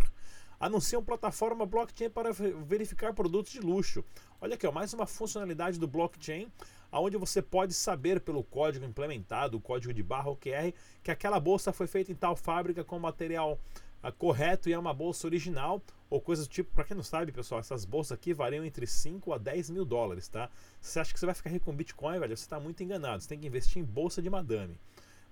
anunciam 0.59 1.03
plataforma 1.03 1.65
blockchain 1.65 2.09
para 2.09 2.31
verificar 2.33 3.13
produtos 3.13 3.51
de 3.51 3.59
luxo. 3.59 4.03
Olha 4.41 4.55
aqui, 4.55 4.67
ó, 4.67 4.71
mais 4.71 4.93
uma 4.93 5.05
funcionalidade 5.05 5.79
do 5.79 5.87
blockchain, 5.87 6.51
onde 6.91 7.17
você 7.17 7.41
pode 7.41 7.73
saber 7.73 8.19
pelo 8.19 8.43
código 8.43 8.85
implementado, 8.85 9.57
o 9.57 9.61
código 9.61 9.93
de 9.93 10.03
barra 10.03 10.29
OQR, 10.29 10.73
que 11.03 11.11
aquela 11.11 11.39
bolsa 11.39 11.71
foi 11.71 11.87
feita 11.87 12.11
em 12.11 12.15
tal 12.15 12.35
fábrica 12.35 12.83
com 12.83 12.99
material 12.99 13.59
ah, 14.01 14.11
correto 14.11 14.69
e 14.69 14.73
é 14.73 14.79
uma 14.79 14.93
bolsa 14.93 15.27
original 15.27 15.81
ou 16.09 16.21
coisas 16.21 16.47
do 16.47 16.51
tipo. 16.51 16.73
Para 16.73 16.85
quem 16.85 16.95
não 16.95 17.03
sabe, 17.03 17.31
pessoal, 17.31 17.59
essas 17.59 17.85
bolsas 17.85 18.13
aqui 18.13 18.33
variam 18.33 18.63
entre 18.63 18.87
5 18.87 19.33
a 19.33 19.37
10 19.37 19.69
mil 19.69 19.85
dólares, 19.85 20.27
tá? 20.27 20.49
Você 20.81 20.99
acha 20.99 21.13
que 21.13 21.19
você 21.19 21.25
vai 21.25 21.35
ficar 21.35 21.49
rico 21.49 21.65
com 21.65 21.75
Bitcoin, 21.75 22.19
velho, 22.19 22.35
você 22.35 22.43
está 22.43 22.59
muito 22.59 22.81
enganado. 22.81 23.21
Você 23.21 23.29
tem 23.29 23.39
que 23.39 23.47
investir 23.47 23.81
em 23.81 23.85
bolsa 23.85 24.21
de 24.21 24.29
madame, 24.29 24.79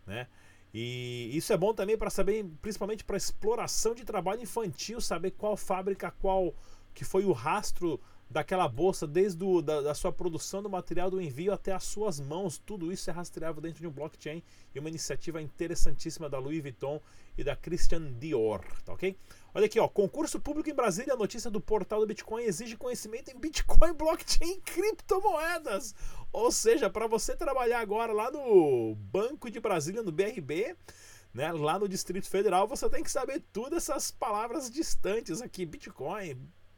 né? 0.05 0.27
E 0.79 1.35
isso 1.35 1.51
é 1.51 1.57
bom 1.57 1.73
também 1.73 1.97
para 1.97 2.11
saber, 2.11 2.45
principalmente 2.61 3.03
para 3.03 3.17
exploração 3.17 3.95
de 3.95 4.05
trabalho 4.05 4.43
infantil, 4.43 5.01
saber 5.01 5.31
qual 5.31 5.57
fábrica, 5.57 6.11
qual 6.11 6.53
que 6.93 7.03
foi 7.03 7.25
o 7.25 7.31
rastro 7.31 7.99
daquela 8.29 8.67
bolsa, 8.67 9.07
desde 9.07 9.37
do, 9.37 9.61
da, 9.61 9.81
da, 9.81 9.93
sua 9.93 10.11
produção 10.11 10.61
do 10.61 10.69
material 10.69 11.09
do 11.09 11.21
envio 11.21 11.53
até 11.53 11.71
as 11.71 11.83
suas 11.83 12.19
mãos. 12.19 12.57
Tudo 12.57 12.91
isso 12.91 13.09
é 13.09 13.13
rastreável 13.13 13.61
dentro 13.61 13.79
de 13.79 13.87
um 13.87 13.91
blockchain 13.91 14.43
e 14.75 14.79
uma 14.79 14.89
iniciativa 14.89 15.41
interessantíssima 15.41 16.29
da 16.29 16.37
Louis 16.37 16.61
Vuitton 16.61 17.01
e 17.37 17.43
da 17.43 17.55
Christian 17.55 18.11
Dior, 18.13 18.61
tá 18.83 18.93
ok? 18.93 19.17
Olha 19.53 19.65
aqui, 19.65 19.79
ó, 19.79 19.87
concurso 19.87 20.39
público 20.39 20.69
em 20.69 20.73
Brasília, 20.73 21.15
notícia 21.15 21.49
do 21.49 21.61
portal 21.61 22.01
do 22.01 22.07
Bitcoin 22.07 22.43
exige 22.43 22.75
conhecimento 22.75 23.31
em 23.31 23.39
Bitcoin, 23.39 23.93
blockchain 23.97 24.51
e 24.51 24.61
criptomoedas. 24.61 25.95
Ou 26.31 26.51
seja, 26.51 26.89
para 26.89 27.07
você 27.07 27.35
trabalhar 27.35 27.79
agora 27.79 28.11
lá 28.11 28.29
no 28.29 28.95
Banco 28.95 29.49
de 29.49 29.59
Brasília, 29.59 30.03
no 30.03 30.11
BRB, 30.11 30.75
né, 31.33 31.51
lá 31.51 31.79
no 31.79 31.87
Distrito 31.87 32.27
Federal, 32.27 32.67
você 32.67 32.89
tem 32.89 33.03
que 33.03 33.11
saber 33.11 33.43
todas 33.53 33.89
essas 33.89 34.11
palavras 34.11 34.69
distantes 34.69 35.41
aqui, 35.41 35.65
Bitcoin, 35.65 36.37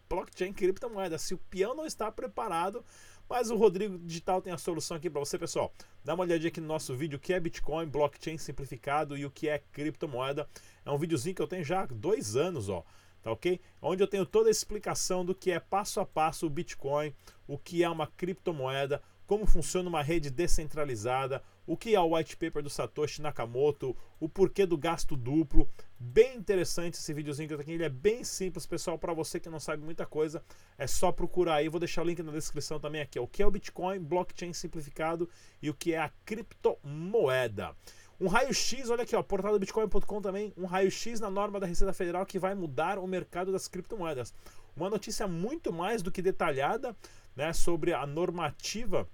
blockchain, 0.09 0.51
criptomoeda. 0.51 1.17
Se 1.17 1.35
o 1.35 1.37
peão 1.37 1.75
não 1.75 1.85
está 1.85 2.11
preparado, 2.11 2.83
mas 3.29 3.51
o 3.51 3.55
Rodrigo 3.55 3.97
Digital 3.99 4.41
tem 4.41 4.51
a 4.51 4.57
solução 4.57 4.97
aqui 4.97 5.07
para 5.09 5.19
você, 5.19 5.37
pessoal. 5.37 5.71
Dá 6.03 6.15
uma 6.15 6.23
olhadinha 6.23 6.49
aqui 6.49 6.59
no 6.59 6.67
nosso 6.67 6.95
vídeo, 6.95 7.17
o 7.17 7.19
que 7.19 7.31
é 7.31 7.39
Bitcoin, 7.39 7.85
blockchain 7.85 8.37
simplificado 8.39 9.15
e 9.15 9.25
o 9.25 9.29
que 9.29 9.47
é 9.47 9.59
criptomoeda. 9.71 10.49
É 10.83 10.89
um 10.89 10.97
videozinho 10.97 11.35
que 11.35 11.41
eu 11.41 11.47
tenho 11.47 11.63
já 11.63 11.83
há 11.83 11.85
dois 11.85 12.35
anos, 12.35 12.69
ó. 12.69 12.83
Tá 13.21 13.31
ok? 13.31 13.59
Onde 13.81 14.01
eu 14.01 14.07
tenho 14.07 14.25
toda 14.25 14.49
a 14.49 14.51
explicação 14.51 15.23
do 15.23 15.35
que 15.35 15.51
é 15.51 15.59
passo 15.59 15.99
a 15.99 16.05
passo 16.05 16.47
o 16.47 16.49
Bitcoin, 16.49 17.13
o 17.47 17.57
que 17.57 17.83
é 17.83 17.89
uma 17.89 18.07
criptomoeda, 18.07 19.03
como 19.27 19.45
funciona 19.45 19.89
uma 19.89 20.01
rede 20.01 20.31
descentralizada, 20.31 21.43
o 21.67 21.77
que 21.77 21.93
é 21.93 21.99
o 21.99 22.15
white 22.15 22.35
paper 22.35 22.63
do 22.63 22.69
Satoshi 22.69 23.21
Nakamoto, 23.21 23.95
o 24.19 24.27
porquê 24.27 24.65
do 24.65 24.77
gasto 24.77 25.15
duplo, 25.15 25.69
Bem 26.01 26.37
interessante 26.37 26.93
esse 26.93 27.13
videozinho 27.13 27.47
que 27.49 27.53
eu 27.53 27.57
tô 27.57 27.61
aqui. 27.61 27.73
Ele 27.73 27.83
é 27.83 27.89
bem 27.89 28.23
simples, 28.23 28.65
pessoal. 28.65 28.97
Para 28.97 29.13
você 29.13 29.37
que 29.37 29.49
não 29.49 29.59
sabe 29.59 29.83
muita 29.83 30.05
coisa, 30.05 30.41
é 30.77 30.87
só 30.87 31.11
procurar 31.11 31.55
aí. 31.55 31.67
Vou 31.67 31.79
deixar 31.79 32.03
o 32.03 32.05
link 32.05 32.23
na 32.23 32.31
descrição 32.31 32.79
também 32.79 33.01
aqui. 33.01 33.19
O 33.19 33.27
que 33.27 33.43
é 33.43 33.45
o 33.45 33.51
Bitcoin, 33.51 33.99
blockchain 33.99 34.53
simplificado 34.53 35.29
e 35.61 35.69
o 35.69 35.73
que 35.73 35.93
é 35.93 35.99
a 35.99 36.09
criptomoeda. 36.23 37.75
Um 38.19 38.27
raio-x, 38.27 38.89
olha 38.89 39.03
aqui, 39.03 39.15
ó, 39.15 39.23
portal 39.23 39.53
do 39.53 39.59
bitcoin.com 39.59 40.21
também, 40.21 40.53
um 40.57 40.65
raio-x 40.65 41.21
na 41.21 41.29
norma 41.29 41.57
da 41.57 41.65
Receita 41.65 41.93
Federal 41.93 42.25
que 42.25 42.37
vai 42.37 42.53
mudar 42.53 42.99
o 42.99 43.07
mercado 43.07 43.49
das 43.49 43.67
criptomoedas. 43.67 44.33
Uma 44.75 44.89
notícia 44.89 45.25
muito 45.25 45.71
mais 45.71 46.01
do 46.01 46.11
que 46.11 46.21
detalhada 46.21 46.95
né, 47.33 47.53
sobre 47.53 47.93
a 47.93 48.05
normativa 48.05 49.07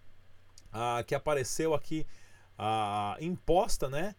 ah, 0.71 1.03
que 1.05 1.13
apareceu 1.13 1.75
aqui 1.75 2.05
ah, 2.57 3.15
imposta, 3.19 3.87
né, 3.89 4.15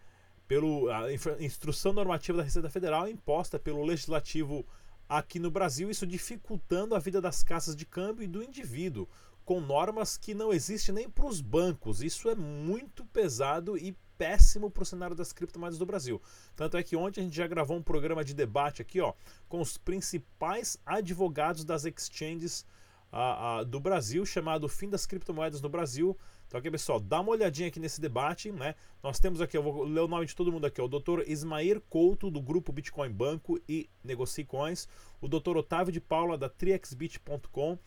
pelo 0.48 0.88
a 0.90 1.12
instrução 1.40 1.92
normativa 1.92 2.38
da 2.38 2.44
Receita 2.44 2.70
Federal 2.70 3.08
imposta 3.08 3.58
pelo 3.58 3.84
legislativo 3.84 4.64
aqui 5.08 5.38
no 5.38 5.50
Brasil, 5.50 5.90
isso 5.90 6.06
dificultando 6.06 6.94
a 6.94 6.98
vida 6.98 7.20
das 7.20 7.42
casas 7.42 7.76
de 7.76 7.86
câmbio 7.86 8.24
e 8.24 8.28
do 8.28 8.42
indivíduo, 8.42 9.08
com 9.44 9.60
normas 9.60 10.16
que 10.16 10.34
não 10.34 10.52
existem 10.52 10.94
nem 10.94 11.08
para 11.08 11.26
os 11.26 11.40
bancos. 11.40 12.02
Isso 12.02 12.28
é 12.28 12.34
muito 12.34 13.04
pesado 13.06 13.78
e 13.78 13.96
péssimo 14.18 14.70
para 14.70 14.82
o 14.82 14.86
cenário 14.86 15.14
das 15.14 15.32
criptomoedas 15.32 15.78
do 15.78 15.86
Brasil. 15.86 16.20
Tanto 16.56 16.76
é 16.76 16.82
que 16.82 16.96
ontem 16.96 17.20
a 17.20 17.24
gente 17.24 17.36
já 17.36 17.46
gravou 17.46 17.76
um 17.76 17.82
programa 17.82 18.24
de 18.24 18.34
debate 18.34 18.82
aqui, 18.82 19.00
ó, 19.00 19.12
com 19.48 19.60
os 19.60 19.76
principais 19.76 20.78
advogados 20.84 21.64
das 21.64 21.84
exchanges 21.84 22.66
uh, 23.12 23.60
uh, 23.60 23.64
do 23.64 23.78
Brasil, 23.78 24.24
chamado 24.26 24.68
Fim 24.68 24.88
das 24.88 25.06
Criptomoedas 25.06 25.60
no 25.60 25.68
Brasil. 25.68 26.16
Então 26.46 26.58
aqui, 26.58 26.70
pessoal, 26.70 27.00
dá 27.00 27.20
uma 27.20 27.30
olhadinha 27.30 27.68
aqui 27.68 27.80
nesse 27.80 28.00
debate, 28.00 28.52
né? 28.52 28.74
Nós 29.02 29.18
temos 29.18 29.40
aqui, 29.40 29.56
eu 29.56 29.62
vou 29.62 29.82
ler 29.82 30.00
o 30.00 30.08
nome 30.08 30.26
de 30.26 30.36
todo 30.36 30.52
mundo 30.52 30.64
aqui, 30.64 30.80
o 30.80 30.88
Dr. 30.88 31.22
Ismair 31.26 31.80
Couto, 31.88 32.30
do 32.30 32.40
grupo 32.40 32.72
Bitcoin 32.72 33.10
Banco 33.10 33.60
e 33.68 33.90
Negocie 34.02 34.44
Coins, 34.44 34.88
o 35.20 35.28
Dr. 35.28 35.56
Otávio 35.56 35.92
de 35.92 36.00
Paula, 36.00 36.38
da 36.38 36.48
triexbit.com, 36.48 37.78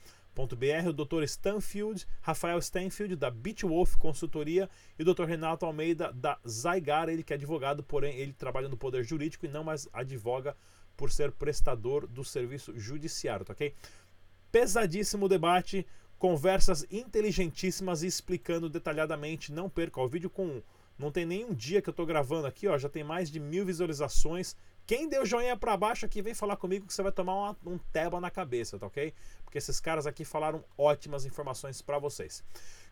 o 0.88 0.94
Dr. 0.94 1.24
Stanfield, 1.24 2.08
Rafael 2.22 2.60
Stanfield, 2.60 3.16
da 3.18 3.30
Bitwolf 3.30 3.98
Consultoria, 3.98 4.70
e 4.98 5.04
o 5.04 5.14
Dr. 5.14 5.26
Renato 5.26 5.66
Almeida, 5.66 6.14
da 6.14 6.40
Zygar, 6.48 7.10
ele 7.10 7.24
que 7.24 7.34
é 7.34 7.36
advogado, 7.36 7.84
porém 7.84 8.16
ele 8.16 8.32
trabalha 8.32 8.70
no 8.70 8.78
poder 8.78 9.04
jurídico 9.04 9.46
e 9.46 9.50
não 9.50 9.66
mais 9.66 9.88
advoga 9.92 10.56
por 10.96 11.12
ser 11.12 11.32
prestador 11.32 12.08
do 12.08 12.24
serviço 12.24 12.78
judiciário, 12.78 13.46
tá 13.46 13.54
ok? 13.54 13.74
Pesadíssimo 14.52 15.28
debate, 15.28 15.86
conversas 16.20 16.86
inteligentíssimas 16.92 18.04
explicando 18.04 18.70
detalhadamente. 18.70 19.52
Não 19.52 19.70
perca 19.70 20.02
o 20.02 20.08
vídeo 20.08 20.30
com. 20.30 20.62
Não 20.98 21.12
tem 21.12 21.26
nenhum 21.26 21.54
dia 21.54 21.82
que 21.82 21.90
eu 21.90 21.94
tô 21.94 22.06
gravando 22.06 22.46
aqui, 22.46 22.68
ó. 22.68 22.78
Já 22.78 22.90
tem 22.90 23.04
mais 23.04 23.32
de 23.32 23.40
mil 23.40 23.66
visualizações. 23.66 24.56
Quem 24.86 25.08
deu 25.08 25.26
joinha 25.26 25.56
para 25.56 25.78
baixo 25.78 26.06
aqui, 26.06 26.22
vem 26.22 26.34
falar 26.34 26.58
comigo 26.58 26.86
que 26.86 26.94
você 26.94 27.02
vai 27.02 27.12
tomar 27.12 27.36
uma, 27.36 27.58
um 27.66 27.78
teba 27.78 28.20
na 28.20 28.30
cabeça, 28.30 28.78
tá 28.78 28.88
ok? 28.88 29.14
Porque 29.46 29.58
esses 29.58 29.80
caras 29.80 30.06
aqui 30.06 30.26
falaram 30.26 30.64
ótimas 30.78 31.26
informações 31.26 31.82
para 31.82 31.98
vocês. 32.00 32.44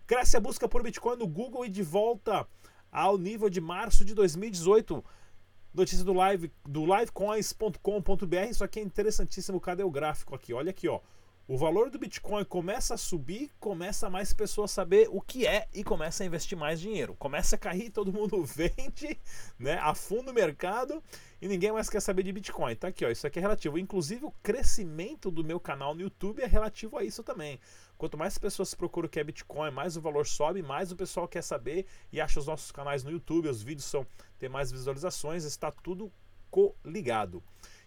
Cresce 0.06 0.38
a 0.38 0.40
busca 0.40 0.70
por 0.70 0.82
Bitcoin 0.82 1.18
no 1.18 1.28
Google 1.28 1.66
e 1.66 1.70
de 1.70 1.84
volta 1.84 2.48
ao 2.90 3.18
nível 3.18 3.50
de 3.50 3.60
março 3.60 4.06
de 4.06 4.14
2018. 4.14 5.04
Notícia 5.74 6.06
do 6.06 6.14
live 6.14 6.50
do 6.66 6.86
livecoins.com.br. 6.86 8.50
Isso 8.50 8.64
aqui 8.64 8.80
é 8.80 8.84
interessantíssimo. 8.84 9.60
Cadê 9.60 9.84
o 9.84 9.92
gráfico 9.92 10.34
aqui? 10.34 10.54
Olha 10.54 10.70
aqui, 10.70 10.88
ó 10.88 11.02
o 11.48 11.58
valor 11.58 11.90
do 11.90 11.98
Bitcoin 11.98 12.44
começa 12.44 12.96
a 12.96 12.98
subir, 12.98 13.50
começa 13.58 14.10
mais 14.10 14.34
pessoas 14.34 14.70
saber 14.70 15.08
o 15.10 15.22
que 15.22 15.48
é 15.48 15.66
e 15.74 15.82
começa 15.82 16.22
a 16.22 16.26
investir 16.26 16.58
mais 16.58 16.78
dinheiro. 16.78 17.16
Começa 17.16 17.56
a 17.56 17.60
cair, 17.60 17.90
todo 17.90 18.12
mundo 18.12 18.44
vende, 18.46 19.18
né? 19.58 19.76
Afunda 19.76 20.32
o 20.32 20.34
mercado 20.34 21.02
e 21.42 21.48
ninguém 21.48 21.72
mais 21.72 21.90
quer 21.90 22.02
saber 22.02 22.24
de 22.24 22.34
Bitcoin. 22.34 22.76
Tá 22.76 22.90
aqui, 22.90 23.06
ó, 23.06 23.10
isso 23.10 23.26
aqui 23.26 23.40
é 23.40 23.42
relativo. 23.42 23.80
Inclusive 23.80 24.26
o 24.26 24.34
crescimento 24.44 25.32
do 25.32 25.42
meu 25.42 25.58
canal 25.58 25.96
no 25.96 26.02
YouTube 26.02 26.42
é 26.42 26.46
relativo 26.46 26.98
a 26.98 27.06
isso 27.06 27.24
também. 27.24 27.58
Quanto 27.98 28.18
mais 28.18 28.38
pessoas 28.38 28.74
procuram 28.74 29.08
o 29.08 29.10
que 29.10 29.18
é 29.18 29.24
Bitcoin, 29.24 29.72
mais 29.72 29.96
o 29.96 30.02
valor 30.02 30.28
sobe, 30.28 30.62
mais 30.62 30.92
o 30.92 30.98
pessoal 30.98 31.30
quer 31.30 31.42
saber 31.42 31.86
e 32.12 32.20
acha 32.20 32.42
os 32.42 32.48
nossos 32.48 32.74
canais 32.74 33.06
no 33.06 33.10
YouTube, 33.10 33.48
os 33.48 33.64
vídeos 33.64 33.86
são 33.86 34.06
tem 34.38 34.50
mais 34.50 34.70
visualizações, 34.70 35.46
está 35.46 35.72
tudo 35.72 36.12
coligado. 36.52 37.42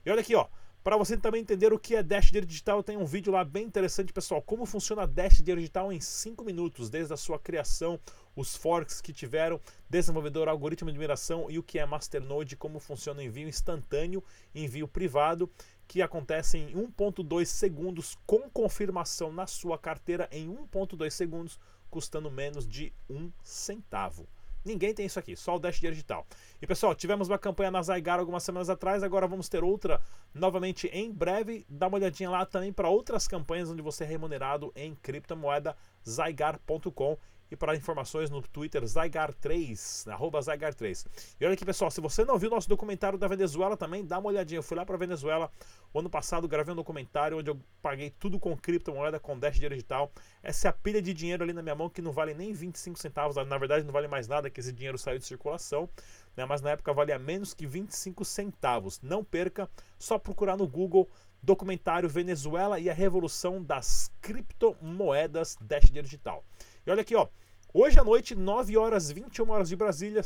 E 0.04 0.10
olha 0.10 0.22
aqui, 0.22 0.34
ó, 0.34 0.48
para 0.82 0.96
você 0.96 1.14
também 1.16 1.42
entender 1.42 1.72
o 1.72 1.78
que 1.78 1.94
é 1.94 2.02
Dash 2.02 2.26
Dinheiro 2.26 2.46
Digital, 2.46 2.82
tem 2.82 2.96
um 2.96 3.04
vídeo 3.04 3.30
lá 3.30 3.44
bem 3.44 3.66
interessante, 3.66 4.14
pessoal. 4.14 4.40
Como 4.40 4.64
funciona 4.64 5.06
Dash 5.06 5.38
Dinheiro 5.38 5.60
Digital 5.60 5.92
em 5.92 6.00
5 6.00 6.42
minutos, 6.42 6.88
desde 6.88 7.12
a 7.12 7.18
sua 7.18 7.38
criação, 7.38 8.00
os 8.34 8.56
forks 8.56 9.00
que 9.00 9.12
tiveram, 9.12 9.60
desenvolvedor, 9.90 10.48
algoritmo 10.48 10.90
de 10.90 10.98
mineração 10.98 11.50
e 11.50 11.58
o 11.58 11.62
que 11.62 11.78
é 11.78 11.84
Masternode, 11.84 12.56
como 12.56 12.80
funciona 12.80 13.20
o 13.20 13.22
envio 13.22 13.46
instantâneo 13.46 14.24
envio 14.54 14.88
privado, 14.88 15.50
que 15.86 16.00
acontece 16.00 16.56
em 16.56 16.72
1.2 16.72 17.44
segundos 17.44 18.16
com 18.24 18.48
confirmação 18.48 19.30
na 19.30 19.46
sua 19.46 19.76
carteira 19.76 20.28
em 20.32 20.48
1.2 20.48 21.10
segundos, 21.10 21.58
custando 21.90 22.30
menos 22.30 22.66
de 22.66 22.90
um 23.08 23.30
centavo. 23.42 24.26
Ninguém 24.64 24.92
tem 24.94 25.06
isso 25.06 25.18
aqui, 25.18 25.34
só 25.36 25.56
o 25.56 25.58
Dash 25.58 25.76
Dinheiro 25.76 25.94
Digital. 25.94 26.26
E 26.60 26.66
pessoal, 26.66 26.94
tivemos 26.94 27.28
uma 27.28 27.38
campanha 27.38 27.70
na 27.70 27.82
Zygar 27.82 28.18
algumas 28.18 28.42
semanas 28.42 28.68
atrás, 28.68 29.02
agora 29.02 29.26
vamos 29.26 29.48
ter 29.48 29.64
outra 29.64 30.00
novamente 30.34 30.86
em 30.88 31.10
breve. 31.10 31.64
Dá 31.68 31.86
uma 31.86 31.96
olhadinha 31.96 32.28
lá 32.28 32.44
também 32.44 32.72
para 32.72 32.88
outras 32.88 33.26
campanhas 33.26 33.70
onde 33.70 33.82
você 33.82 34.04
é 34.04 34.06
remunerado 34.06 34.72
em 34.76 34.94
criptomoeda 34.94 35.76
zygar.com 36.08 37.18
e 37.50 37.56
para 37.56 37.74
informações 37.74 38.30
no 38.30 38.40
Twitter 38.40 38.82
Zygar3, 38.82 40.10
arroba 40.12 40.38
Zygar3. 40.40 41.06
E 41.40 41.44
olha 41.44 41.54
aqui, 41.54 41.64
pessoal, 41.64 41.90
se 41.90 42.00
você 42.00 42.24
não 42.24 42.38
viu 42.38 42.48
nosso 42.48 42.68
documentário 42.68 43.18
da 43.18 43.26
Venezuela 43.26 43.76
também, 43.76 44.04
dá 44.04 44.18
uma 44.18 44.28
olhadinha. 44.28 44.58
Eu 44.58 44.62
fui 44.62 44.76
lá 44.76 44.86
para 44.86 44.96
Venezuela 44.96 45.50
o 45.92 45.98
ano 45.98 46.08
passado, 46.08 46.46
gravei 46.46 46.72
um 46.72 46.76
documentário 46.76 47.38
onde 47.38 47.50
eu 47.50 47.60
paguei 47.82 48.10
tudo 48.10 48.38
com 48.38 48.56
criptomoeda, 48.56 49.18
com 49.18 49.38
Dash 49.38 49.58
digital. 49.58 50.12
Essa 50.42 50.68
é 50.68 50.70
a 50.70 50.72
pilha 50.72 51.02
de 51.02 51.12
dinheiro 51.12 51.42
ali 51.42 51.52
na 51.52 51.62
minha 51.62 51.74
mão 51.74 51.90
que 51.90 52.00
não 52.00 52.12
vale 52.12 52.34
nem 52.34 52.52
25 52.52 52.98
centavos, 52.98 53.36
na 53.36 53.58
verdade 53.58 53.84
não 53.84 53.92
vale 53.92 54.06
mais 54.06 54.28
nada, 54.28 54.48
que 54.48 54.60
esse 54.60 54.72
dinheiro 54.72 54.96
saiu 54.96 55.18
de 55.18 55.24
circulação, 55.24 55.88
né? 56.36 56.44
mas 56.44 56.60
na 56.60 56.70
época 56.70 56.92
valia 56.92 57.18
menos 57.18 57.52
que 57.52 57.66
25 57.66 58.24
centavos. 58.24 59.00
Não 59.02 59.24
perca, 59.24 59.68
só 59.98 60.18
procurar 60.18 60.56
no 60.56 60.68
Google 60.68 61.08
documentário 61.42 62.08
Venezuela 62.08 62.78
e 62.78 62.90
a 62.90 62.94
revolução 62.94 63.62
das 63.62 64.10
criptomoedas 64.20 65.56
Dash 65.60 65.90
digital. 65.90 66.44
Olha 66.90 67.02
aqui, 67.02 67.14
ó. 67.14 67.28
Hoje 67.72 68.00
à 68.00 68.04
noite, 68.04 68.34
9 68.34 68.76
horas 68.76 69.12
21 69.12 69.48
horas 69.48 69.68
de 69.68 69.76
Brasília, 69.76 70.24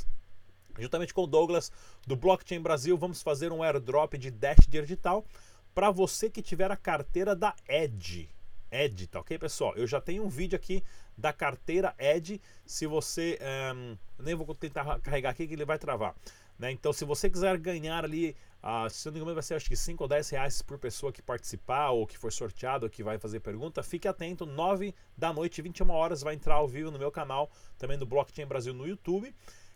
juntamente 0.78 1.12
com 1.12 1.24
o 1.24 1.26
Douglas 1.26 1.70
do 2.06 2.16
Blockchain 2.16 2.58
Brasil, 2.58 2.96
vamos 2.96 3.20
fazer 3.20 3.52
um 3.52 3.62
airdrop 3.62 4.14
de 4.14 4.30
Dash 4.30 4.66
digital 4.66 5.26
para 5.74 5.90
você 5.90 6.30
que 6.30 6.40
tiver 6.40 6.70
a 6.70 6.76
carteira 6.76 7.36
da 7.36 7.54
Edge. 7.68 8.30
Edge, 8.70 9.06
tá 9.06 9.20
ok, 9.20 9.38
pessoal? 9.38 9.74
Eu 9.76 9.86
já 9.86 10.00
tenho 10.00 10.24
um 10.24 10.28
vídeo 10.30 10.56
aqui 10.56 10.82
da 11.18 11.34
carteira 11.34 11.94
Edge. 11.98 12.40
Se 12.64 12.86
você. 12.86 13.38
Um, 13.42 13.90
ehm, 13.90 13.98
nem 14.18 14.34
vou 14.34 14.54
tentar 14.54 14.98
carregar 15.00 15.30
aqui 15.30 15.46
que 15.46 15.52
ele 15.52 15.66
vai 15.66 15.78
travar. 15.78 16.14
Né? 16.58 16.70
Então, 16.70 16.92
se 16.92 17.04
você 17.04 17.28
quiser 17.28 17.56
ganhar 17.58 18.04
ali, 18.04 18.36
uh, 18.62 18.88
se 18.88 19.06
não 19.06 19.12
me 19.12 19.18
engano, 19.18 19.34
vai 19.34 19.42
ser 19.42 19.54
acho 19.54 19.68
que 19.68 19.76
5 19.76 20.04
ou 20.04 20.08
10 20.08 20.30
reais 20.30 20.62
por 20.62 20.78
pessoa 20.78 21.12
que 21.12 21.22
participar, 21.22 21.90
ou 21.90 22.06
que 22.06 22.16
for 22.16 22.32
sorteado, 22.32 22.86
ou 22.86 22.90
que 22.90 23.02
vai 23.02 23.18
fazer 23.18 23.40
pergunta, 23.40 23.82
fique 23.82 24.06
atento. 24.06 24.46
9 24.46 24.94
da 25.16 25.32
noite, 25.32 25.60
21 25.60 25.90
horas, 25.90 26.22
vai 26.22 26.34
entrar 26.34 26.54
ao 26.54 26.68
vivo 26.68 26.90
no 26.90 26.98
meu 26.98 27.10
canal, 27.10 27.50
também 27.76 27.96
no 27.96 28.06
Blockchain 28.06 28.46
Brasil 28.46 28.72
no 28.72 28.86
YouTube. 28.86 29.34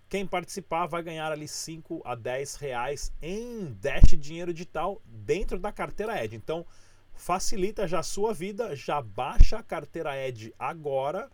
Quem 0.08 0.26
participar 0.26 0.86
vai 0.86 1.02
ganhar 1.02 1.30
ali 1.30 1.46
5 1.46 2.00
a 2.04 2.14
10 2.14 2.54
reais 2.56 3.12
em 3.20 3.72
Dash 3.74 4.16
dinheiro 4.16 4.54
digital 4.54 5.02
dentro 5.04 5.58
da 5.58 5.70
carteira 5.70 6.24
Ed. 6.24 6.34
Então, 6.34 6.64
facilita 7.12 7.86
já 7.86 7.98
a 7.98 8.02
sua 8.02 8.32
vida, 8.32 8.74
já 8.74 9.02
baixa 9.02 9.58
a 9.58 9.62
carteira 9.62 10.16
Ed 10.16 10.54
agora 10.58 11.28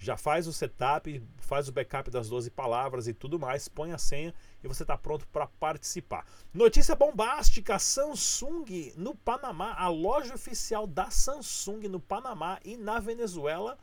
já 0.00 0.16
faz 0.16 0.46
o 0.46 0.52
setup, 0.52 1.22
faz 1.36 1.68
o 1.68 1.72
backup 1.72 2.10
das 2.10 2.26
12 2.30 2.50
palavras 2.50 3.06
e 3.06 3.12
tudo 3.12 3.38
mais, 3.38 3.68
põe 3.68 3.92
a 3.92 3.98
senha 3.98 4.34
e 4.64 4.66
você 4.66 4.82
está 4.82 4.96
pronto 4.96 5.28
para 5.28 5.46
participar. 5.46 6.24
Notícia 6.54 6.96
bombástica: 6.96 7.78
Samsung 7.78 8.94
no 8.96 9.14
Panamá, 9.14 9.74
a 9.74 9.88
loja 9.88 10.34
oficial 10.34 10.86
da 10.86 11.10
Samsung 11.10 11.86
no 11.86 12.00
Panamá 12.00 12.58
e 12.64 12.78
na 12.78 12.98
Venezuela 12.98 13.78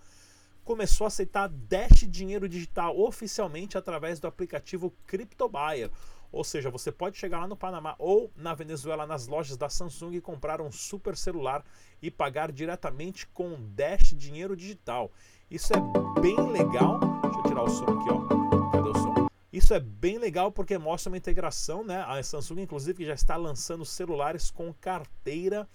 começou 0.65 1.05
a 1.05 1.07
aceitar 1.07 1.47
Dash 1.47 2.05
dinheiro 2.09 2.49
digital 2.49 2.99
oficialmente 2.99 3.77
através 3.77 4.19
do 4.19 4.27
aplicativo 4.27 4.91
CryptoBuyer. 5.05 5.91
Ou 6.31 6.43
seja, 6.43 6.69
você 6.69 6.91
pode 6.91 7.17
chegar 7.17 7.39
lá 7.39 7.47
no 7.47 7.55
Panamá 7.55 7.95
ou 7.97 8.31
na 8.35 8.53
Venezuela 8.53 9.07
nas 9.07 9.27
lojas 9.27 9.55
da 9.55 9.69
Samsung 9.69 10.15
e 10.15 10.21
comprar 10.21 10.59
um 10.59 10.71
super 10.71 11.15
celular 11.15 11.63
e 12.01 12.11
pagar 12.11 12.51
diretamente 12.51 13.25
com 13.27 13.55
Dash 13.73 14.13
dinheiro 14.13 14.57
digital. 14.57 15.11
Isso 15.49 15.71
é 15.73 16.19
bem 16.19 16.35
legal. 16.51 16.99
Deixa 17.21 17.39
eu 17.39 17.43
tirar 17.43 17.63
o 17.63 17.69
som 17.69 17.85
aqui, 17.85 18.09
ó. 18.09 18.69
Cadê 18.69 18.89
o 18.89 18.93
som? 18.93 19.27
Isso 19.51 19.73
é 19.73 19.79
bem 19.79 20.17
legal 20.17 20.51
porque 20.51 20.77
mostra 20.77 21.09
uma 21.09 21.17
integração, 21.17 21.85
né? 21.85 22.03
A 22.05 22.21
Samsung, 22.21 22.59
inclusive, 22.59 23.05
já 23.05 23.13
está 23.13 23.37
lançando 23.37 23.85
celulares 23.85 24.51
com 24.51 24.73
carteira 24.73 25.65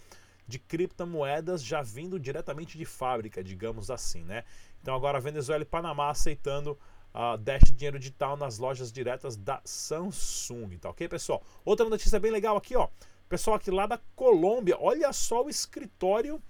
de 0.46 0.58
criptomoedas 0.58 1.64
já 1.64 1.80
vindo 1.80 2.20
diretamente 2.20 2.76
de 2.76 2.84
fábrica, 2.84 3.42
digamos 3.42 3.90
assim, 3.90 4.22
né? 4.24 4.44
Então 4.82 4.94
agora 4.94 5.18
Venezuela 5.18 5.62
e 5.62 5.66
Panamá 5.66 6.10
aceitando 6.10 6.78
uh, 7.14 7.38
Dash 7.38 7.72
Dinheiro 7.72 7.98
Digital 7.98 8.36
nas 8.36 8.58
lojas 8.58 8.92
diretas 8.92 9.36
da 9.36 9.62
Samsung, 9.64 10.76
tá 10.76 10.90
ok, 10.90 11.08
pessoal? 11.08 11.42
Outra 11.64 11.88
notícia 11.88 12.20
bem 12.20 12.30
legal 12.30 12.58
aqui, 12.58 12.76
ó. 12.76 12.88
Pessoal 13.26 13.56
aqui 13.56 13.70
lá 13.70 13.86
da 13.86 13.98
Colômbia, 14.14 14.76
olha 14.78 15.10
só 15.14 15.42
o 15.42 15.48
escritório 15.48 16.42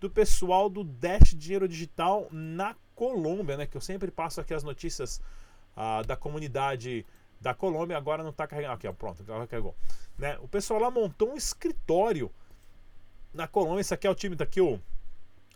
do 0.00 0.10
pessoal 0.10 0.68
do 0.68 0.84
Dash 0.84 1.34
Dinheiro 1.34 1.68
Digital 1.68 2.28
na 2.30 2.76
Colômbia, 2.94 3.56
né? 3.56 3.66
Que 3.66 3.76
eu 3.76 3.80
sempre 3.80 4.10
passo 4.10 4.40
aqui 4.40 4.54
as 4.54 4.62
notícias 4.62 5.20
uh, 5.76 6.06
da 6.06 6.16
comunidade 6.16 7.04
da 7.40 7.54
Colômbia, 7.54 7.96
agora 7.96 8.22
não 8.22 8.30
está 8.30 8.46
carregando. 8.46 8.74
Aqui, 8.74 8.88
ó, 8.88 8.92
pronto, 8.92 9.24
carregou. 9.24 9.74
Né? 10.16 10.38
O 10.40 10.48
pessoal 10.48 10.80
lá 10.80 10.90
montou 10.90 11.32
um 11.32 11.36
escritório 11.36 12.30
na 13.32 13.46
Colômbia. 13.46 13.80
Esse 13.80 13.94
aqui 13.94 14.06
é 14.06 14.10
o 14.10 14.14
time 14.14 14.34
daqui, 14.34 14.60
o, 14.60 14.80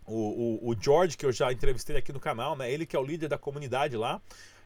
o, 0.06 0.70
o, 0.70 0.76
George, 0.80 1.16
que 1.16 1.26
eu 1.26 1.32
já 1.32 1.52
entrevistei 1.52 1.96
aqui 1.96 2.12
no 2.12 2.20
canal, 2.20 2.56
né? 2.56 2.70
Ele 2.70 2.86
que 2.86 2.96
é 2.96 2.98
o 2.98 3.04
líder 3.04 3.28
da 3.28 3.38
comunidade 3.38 3.96
lá. 3.96 4.20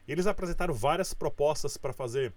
Eles 0.07 0.25
apresentaram 0.25 0.73
várias 0.73 1.13
propostas 1.13 1.75
para 1.75 1.91
fazer 1.91 2.33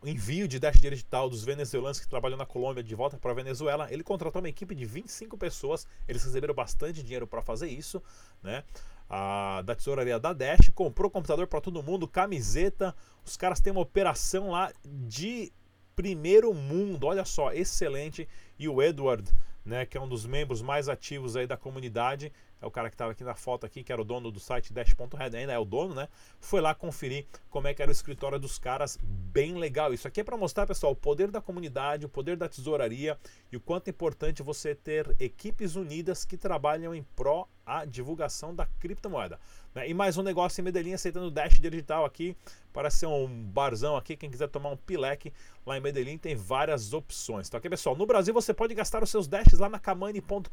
o 0.00 0.08
envio 0.08 0.48
de 0.48 0.58
Dash 0.58 0.80
digital 0.80 1.28
dos 1.28 1.44
venezuelanos 1.44 2.00
que 2.00 2.08
trabalham 2.08 2.38
na 2.38 2.46
Colômbia 2.46 2.82
de 2.82 2.94
volta 2.94 3.18
para 3.18 3.32
a 3.32 3.34
Venezuela. 3.34 3.86
Ele 3.90 4.02
contratou 4.02 4.40
uma 4.40 4.48
equipe 4.48 4.74
de 4.74 4.84
25 4.86 5.36
pessoas. 5.36 5.86
Eles 6.08 6.24
receberam 6.24 6.54
bastante 6.54 7.02
dinheiro 7.02 7.26
para 7.26 7.42
fazer 7.42 7.68
isso, 7.68 8.02
né? 8.42 8.64
A, 9.10 9.60
da 9.62 9.74
tesouraria 9.74 10.18
da 10.18 10.32
Dash 10.32 10.70
comprou 10.74 11.10
computador 11.10 11.46
para 11.46 11.60
todo 11.60 11.82
mundo, 11.82 12.08
camiseta. 12.08 12.94
Os 13.24 13.36
caras 13.36 13.60
têm 13.60 13.72
uma 13.72 13.82
operação 13.82 14.50
lá 14.50 14.72
de 14.84 15.52
primeiro 15.94 16.54
mundo. 16.54 17.06
Olha 17.06 17.24
só, 17.24 17.52
excelente. 17.52 18.26
E 18.58 18.68
o 18.68 18.82
Edward, 18.82 19.30
né, 19.64 19.86
que 19.86 19.96
é 19.96 20.00
um 20.00 20.08
dos 20.08 20.26
membros 20.26 20.60
mais 20.62 20.88
ativos 20.88 21.36
aí 21.36 21.46
da 21.46 21.56
comunidade, 21.56 22.32
é 22.60 22.66
o 22.66 22.70
cara 22.70 22.88
que 22.88 22.94
estava 22.94 23.12
aqui 23.12 23.24
na 23.24 23.34
foto 23.34 23.66
aqui, 23.66 23.82
que 23.82 23.92
era 23.92 24.00
o 24.00 24.04
dono 24.04 24.30
do 24.30 24.38
site 24.38 24.72
Dash.red, 24.72 25.36
ainda 25.36 25.52
é 25.52 25.58
o 25.58 25.64
dono, 25.64 25.94
né? 25.94 26.08
Foi 26.38 26.60
lá 26.60 26.74
conferir 26.74 27.26
como 27.50 27.66
é 27.66 27.74
que 27.74 27.82
era 27.82 27.90
o 27.90 27.92
escritório 27.92 28.38
dos 28.38 28.56
caras, 28.58 28.98
bem 29.02 29.56
legal. 29.56 29.92
Isso 29.92 30.06
aqui 30.06 30.20
é 30.20 30.24
para 30.24 30.36
mostrar, 30.36 30.66
pessoal, 30.66 30.92
o 30.92 30.96
poder 30.96 31.30
da 31.30 31.40
comunidade, 31.40 32.06
o 32.06 32.08
poder 32.08 32.36
da 32.36 32.48
tesouraria 32.48 33.18
e 33.50 33.56
o 33.56 33.60
quanto 33.60 33.88
é 33.88 33.90
importante 33.90 34.42
você 34.42 34.74
ter 34.74 35.14
equipes 35.18 35.74
unidas 35.74 36.24
que 36.24 36.36
trabalham 36.36 36.94
em 36.94 37.02
pró 37.02 37.48
a 37.64 37.84
divulgação 37.84 38.54
da 38.54 38.66
criptomoeda. 38.80 39.38
Né? 39.74 39.88
E 39.88 39.94
mais 39.94 40.16
um 40.18 40.22
negócio 40.22 40.60
em 40.60 40.64
Medellín 40.64 40.92
aceitando 40.92 41.30
Dash 41.30 41.58
digital 41.60 42.04
aqui, 42.04 42.36
para 42.72 42.90
ser 42.90 43.06
um 43.06 43.26
barzão 43.26 43.96
aqui, 43.96 44.16
quem 44.16 44.30
quiser 44.30 44.48
tomar 44.48 44.70
um 44.70 44.76
pileque 44.76 45.32
lá 45.64 45.76
em 45.76 45.80
Medellín 45.80 46.18
tem 46.18 46.34
várias 46.34 46.92
opções, 46.92 47.48
tá 47.48 47.58
ok 47.58 47.70
pessoal? 47.70 47.96
No 47.96 48.06
Brasil 48.06 48.34
você 48.34 48.52
pode 48.52 48.74
gastar 48.74 49.02
os 49.02 49.10
seus 49.10 49.28
Dashes 49.28 49.58
lá 49.58 49.68
na 49.68 49.78
kamani.com.br 49.78 50.50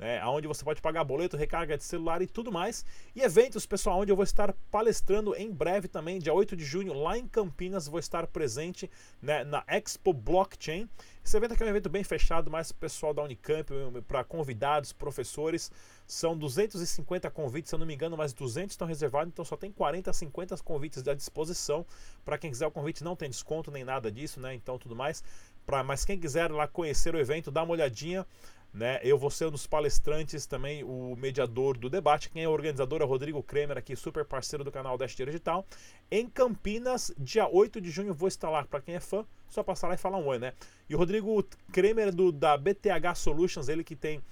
né, 0.00 0.24
onde 0.24 0.48
você 0.48 0.64
pode 0.64 0.80
pagar 0.80 1.04
boleto, 1.04 1.36
recarga 1.36 1.76
de 1.76 1.84
celular 1.84 2.22
e 2.22 2.26
tudo 2.26 2.50
mais. 2.50 2.86
E 3.14 3.20
eventos, 3.20 3.66
pessoal, 3.66 4.00
onde 4.00 4.10
eu 4.10 4.16
vou 4.16 4.24
estar 4.24 4.54
palestrando 4.70 5.36
em 5.36 5.52
breve 5.52 5.88
também, 5.88 6.18
dia 6.18 6.32
8 6.32 6.56
de 6.56 6.64
junho, 6.64 6.94
lá 6.94 7.18
em 7.18 7.28
Campinas, 7.28 7.86
vou 7.86 8.00
estar 8.00 8.26
presente 8.26 8.90
né, 9.20 9.44
na 9.44 9.62
Expo 9.68 10.14
Blockchain. 10.14 10.88
Esse 11.22 11.36
evento 11.36 11.52
aqui 11.52 11.62
é 11.62 11.66
um 11.66 11.68
evento 11.68 11.90
bem 11.90 12.02
fechado, 12.02 12.50
mais 12.50 12.72
pessoal 12.72 13.12
da 13.12 13.22
Unicamp, 13.22 13.70
para 14.08 14.24
convidados, 14.24 14.90
professores. 14.90 15.70
São 16.06 16.36
250 16.36 17.30
convites, 17.30 17.68
se 17.68 17.74
eu 17.74 17.78
não 17.78 17.86
me 17.86 17.94
engano, 17.94 18.16
mas 18.16 18.32
200 18.32 18.72
estão 18.72 18.88
reservados, 18.88 19.30
então 19.30 19.44
só 19.44 19.54
tem 19.54 19.70
40, 19.70 20.10
50 20.14 20.56
convites 20.64 21.06
à 21.06 21.14
disposição. 21.14 21.84
Para 22.24 22.38
quem 22.38 22.50
quiser 22.50 22.66
o 22.66 22.70
convite, 22.70 23.04
não 23.04 23.14
tem 23.14 23.28
desconto 23.28 23.70
nem 23.70 23.84
nada 23.84 24.10
disso, 24.10 24.40
né? 24.40 24.54
Então 24.54 24.78
tudo 24.78 24.96
mais. 24.96 25.22
Pra, 25.66 25.84
mas 25.84 26.06
quem 26.06 26.18
quiser 26.18 26.50
lá 26.50 26.66
conhecer 26.66 27.14
o 27.14 27.18
evento, 27.18 27.50
dá 27.50 27.62
uma 27.62 27.72
olhadinha. 27.72 28.26
Né? 28.72 29.00
Eu 29.02 29.18
vou 29.18 29.30
ser 29.30 29.46
um 29.46 29.50
dos 29.50 29.66
palestrantes 29.66 30.46
também, 30.46 30.84
o 30.84 31.16
mediador 31.16 31.76
do 31.76 31.90
debate. 31.90 32.30
Quem 32.30 32.44
é 32.44 32.48
o 32.48 32.52
organizador 32.52 33.00
é 33.00 33.04
o 33.04 33.08
Rodrigo 33.08 33.42
Kremer, 33.42 33.76
aqui, 33.76 33.96
super 33.96 34.24
parceiro 34.24 34.62
do 34.62 34.70
canal 34.70 34.96
Dash 34.96 35.16
Digital. 35.16 35.66
Em 36.10 36.28
Campinas, 36.28 37.12
dia 37.18 37.48
8 37.48 37.80
de 37.80 37.90
junho, 37.90 38.14
vou 38.14 38.28
estar 38.28 38.48
lá. 38.48 38.64
Para 38.64 38.80
quem 38.80 38.94
é 38.94 39.00
fã, 39.00 39.26
só 39.48 39.62
passar 39.62 39.88
lá 39.88 39.94
e 39.94 39.98
falar 39.98 40.18
um 40.18 40.26
oi, 40.26 40.38
né? 40.38 40.52
E 40.88 40.94
o 40.94 40.98
Rodrigo 40.98 41.44
Kremer 41.72 42.14
do, 42.14 42.30
da 42.30 42.56
BTH 42.56 43.16
Solutions, 43.16 43.68
ele 43.68 43.82
que 43.82 43.96
tem 43.96 44.22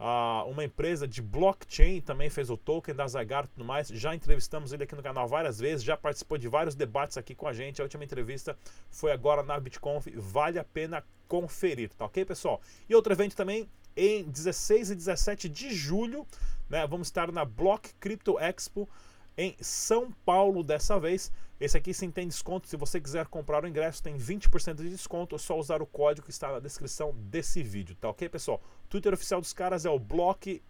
uh, 0.00 0.48
uma 0.48 0.64
empresa 0.64 1.06
de 1.06 1.20
blockchain, 1.20 2.00
também 2.00 2.30
fez 2.30 2.48
o 2.48 2.56
token 2.56 2.94
da 2.94 3.06
Zagar 3.06 3.44
e 3.44 3.48
tudo 3.48 3.64
mais. 3.64 3.88
Já 3.88 4.14
entrevistamos 4.14 4.72
ele 4.72 4.84
aqui 4.84 4.94
no 4.94 5.02
canal 5.02 5.28
várias 5.28 5.58
vezes, 5.58 5.84
já 5.84 5.98
participou 5.98 6.38
de 6.38 6.48
vários 6.48 6.74
debates 6.74 7.18
aqui 7.18 7.34
com 7.34 7.46
a 7.46 7.52
gente. 7.52 7.82
A 7.82 7.84
última 7.84 8.04
entrevista 8.04 8.56
foi 8.90 9.12
agora 9.12 9.42
na 9.42 9.60
BitConf, 9.60 10.06
vale 10.16 10.58
a 10.58 10.64
pena 10.64 11.04
conferir, 11.28 11.90
tá 11.94 12.04
ok, 12.04 12.24
pessoal? 12.24 12.60
E 12.88 12.94
outro 12.94 13.12
evento 13.12 13.34
também 13.34 13.68
em 13.96 14.24
16 14.24 14.90
e 14.90 14.94
17 14.94 15.48
de 15.48 15.74
julho. 15.74 16.26
Né, 16.68 16.86
vamos 16.86 17.08
estar 17.08 17.30
na 17.30 17.44
Block 17.44 17.92
Crypto 17.94 18.38
Expo 18.38 18.88
em 19.36 19.56
São 19.60 20.10
Paulo 20.24 20.62
dessa 20.62 20.98
vez. 20.98 21.30
Esse 21.60 21.76
aqui 21.76 21.94
sim 21.94 22.10
tem 22.10 22.26
desconto. 22.26 22.66
Se 22.66 22.76
você 22.76 23.00
quiser 23.00 23.26
comprar 23.26 23.64
o 23.64 23.68
ingresso, 23.68 24.02
tem 24.02 24.16
20% 24.16 24.76
de 24.76 24.90
desconto. 24.90 25.36
É 25.36 25.38
só 25.38 25.58
usar 25.58 25.80
o 25.80 25.86
código 25.86 26.24
que 26.24 26.32
está 26.32 26.50
na 26.50 26.58
descrição 26.58 27.14
desse 27.14 27.62
vídeo, 27.62 27.94
tá 27.94 28.08
ok, 28.08 28.28
pessoal? 28.28 28.60
Twitter 28.88 29.14
oficial 29.14 29.40
dos 29.40 29.52
caras 29.52 29.84
é 29.84 29.90
o 29.90 29.98
Block. 29.98 30.62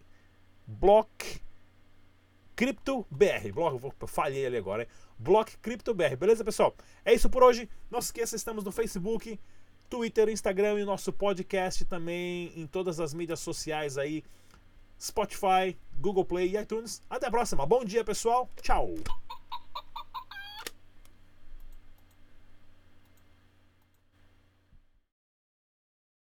Block. 0.67 1.41
Crypto 2.55 3.07
BR. 3.09 3.51
Block, 3.51 3.93
falhei 4.07 4.45
ali 4.45 4.57
agora, 4.57 4.83
hein? 4.83 4.89
Block 5.17 5.57
Crypto 5.57 5.93
BR. 5.93 6.15
Beleza, 6.15 6.43
pessoal? 6.43 6.75
É 7.03 7.13
isso 7.13 7.29
por 7.29 7.41
hoje. 7.43 7.67
Não 7.89 7.99
se 7.99 8.09
esqueça, 8.09 8.35
estamos 8.35 8.63
no 8.63 8.71
Facebook, 8.71 9.39
Twitter, 9.93 10.27
Instagram 10.27 10.79
e 10.79 10.85
nosso 10.85 11.13
podcast 11.13 11.85
também 11.85 12.51
em 12.55 12.65
todas 12.65 12.99
as 12.99 13.13
mídias 13.13 13.39
sociais 13.39 13.95
aí. 13.95 14.23
Spotify, 14.99 15.77
Google 15.99 16.25
Play 16.25 16.55
e 16.55 16.57
iTunes. 16.57 16.99
Até 17.07 17.27
a 17.27 17.31
próxima. 17.31 17.63
Bom 17.63 17.85
dia, 17.85 18.03
pessoal. 18.03 18.49
Tchau. 18.59 18.95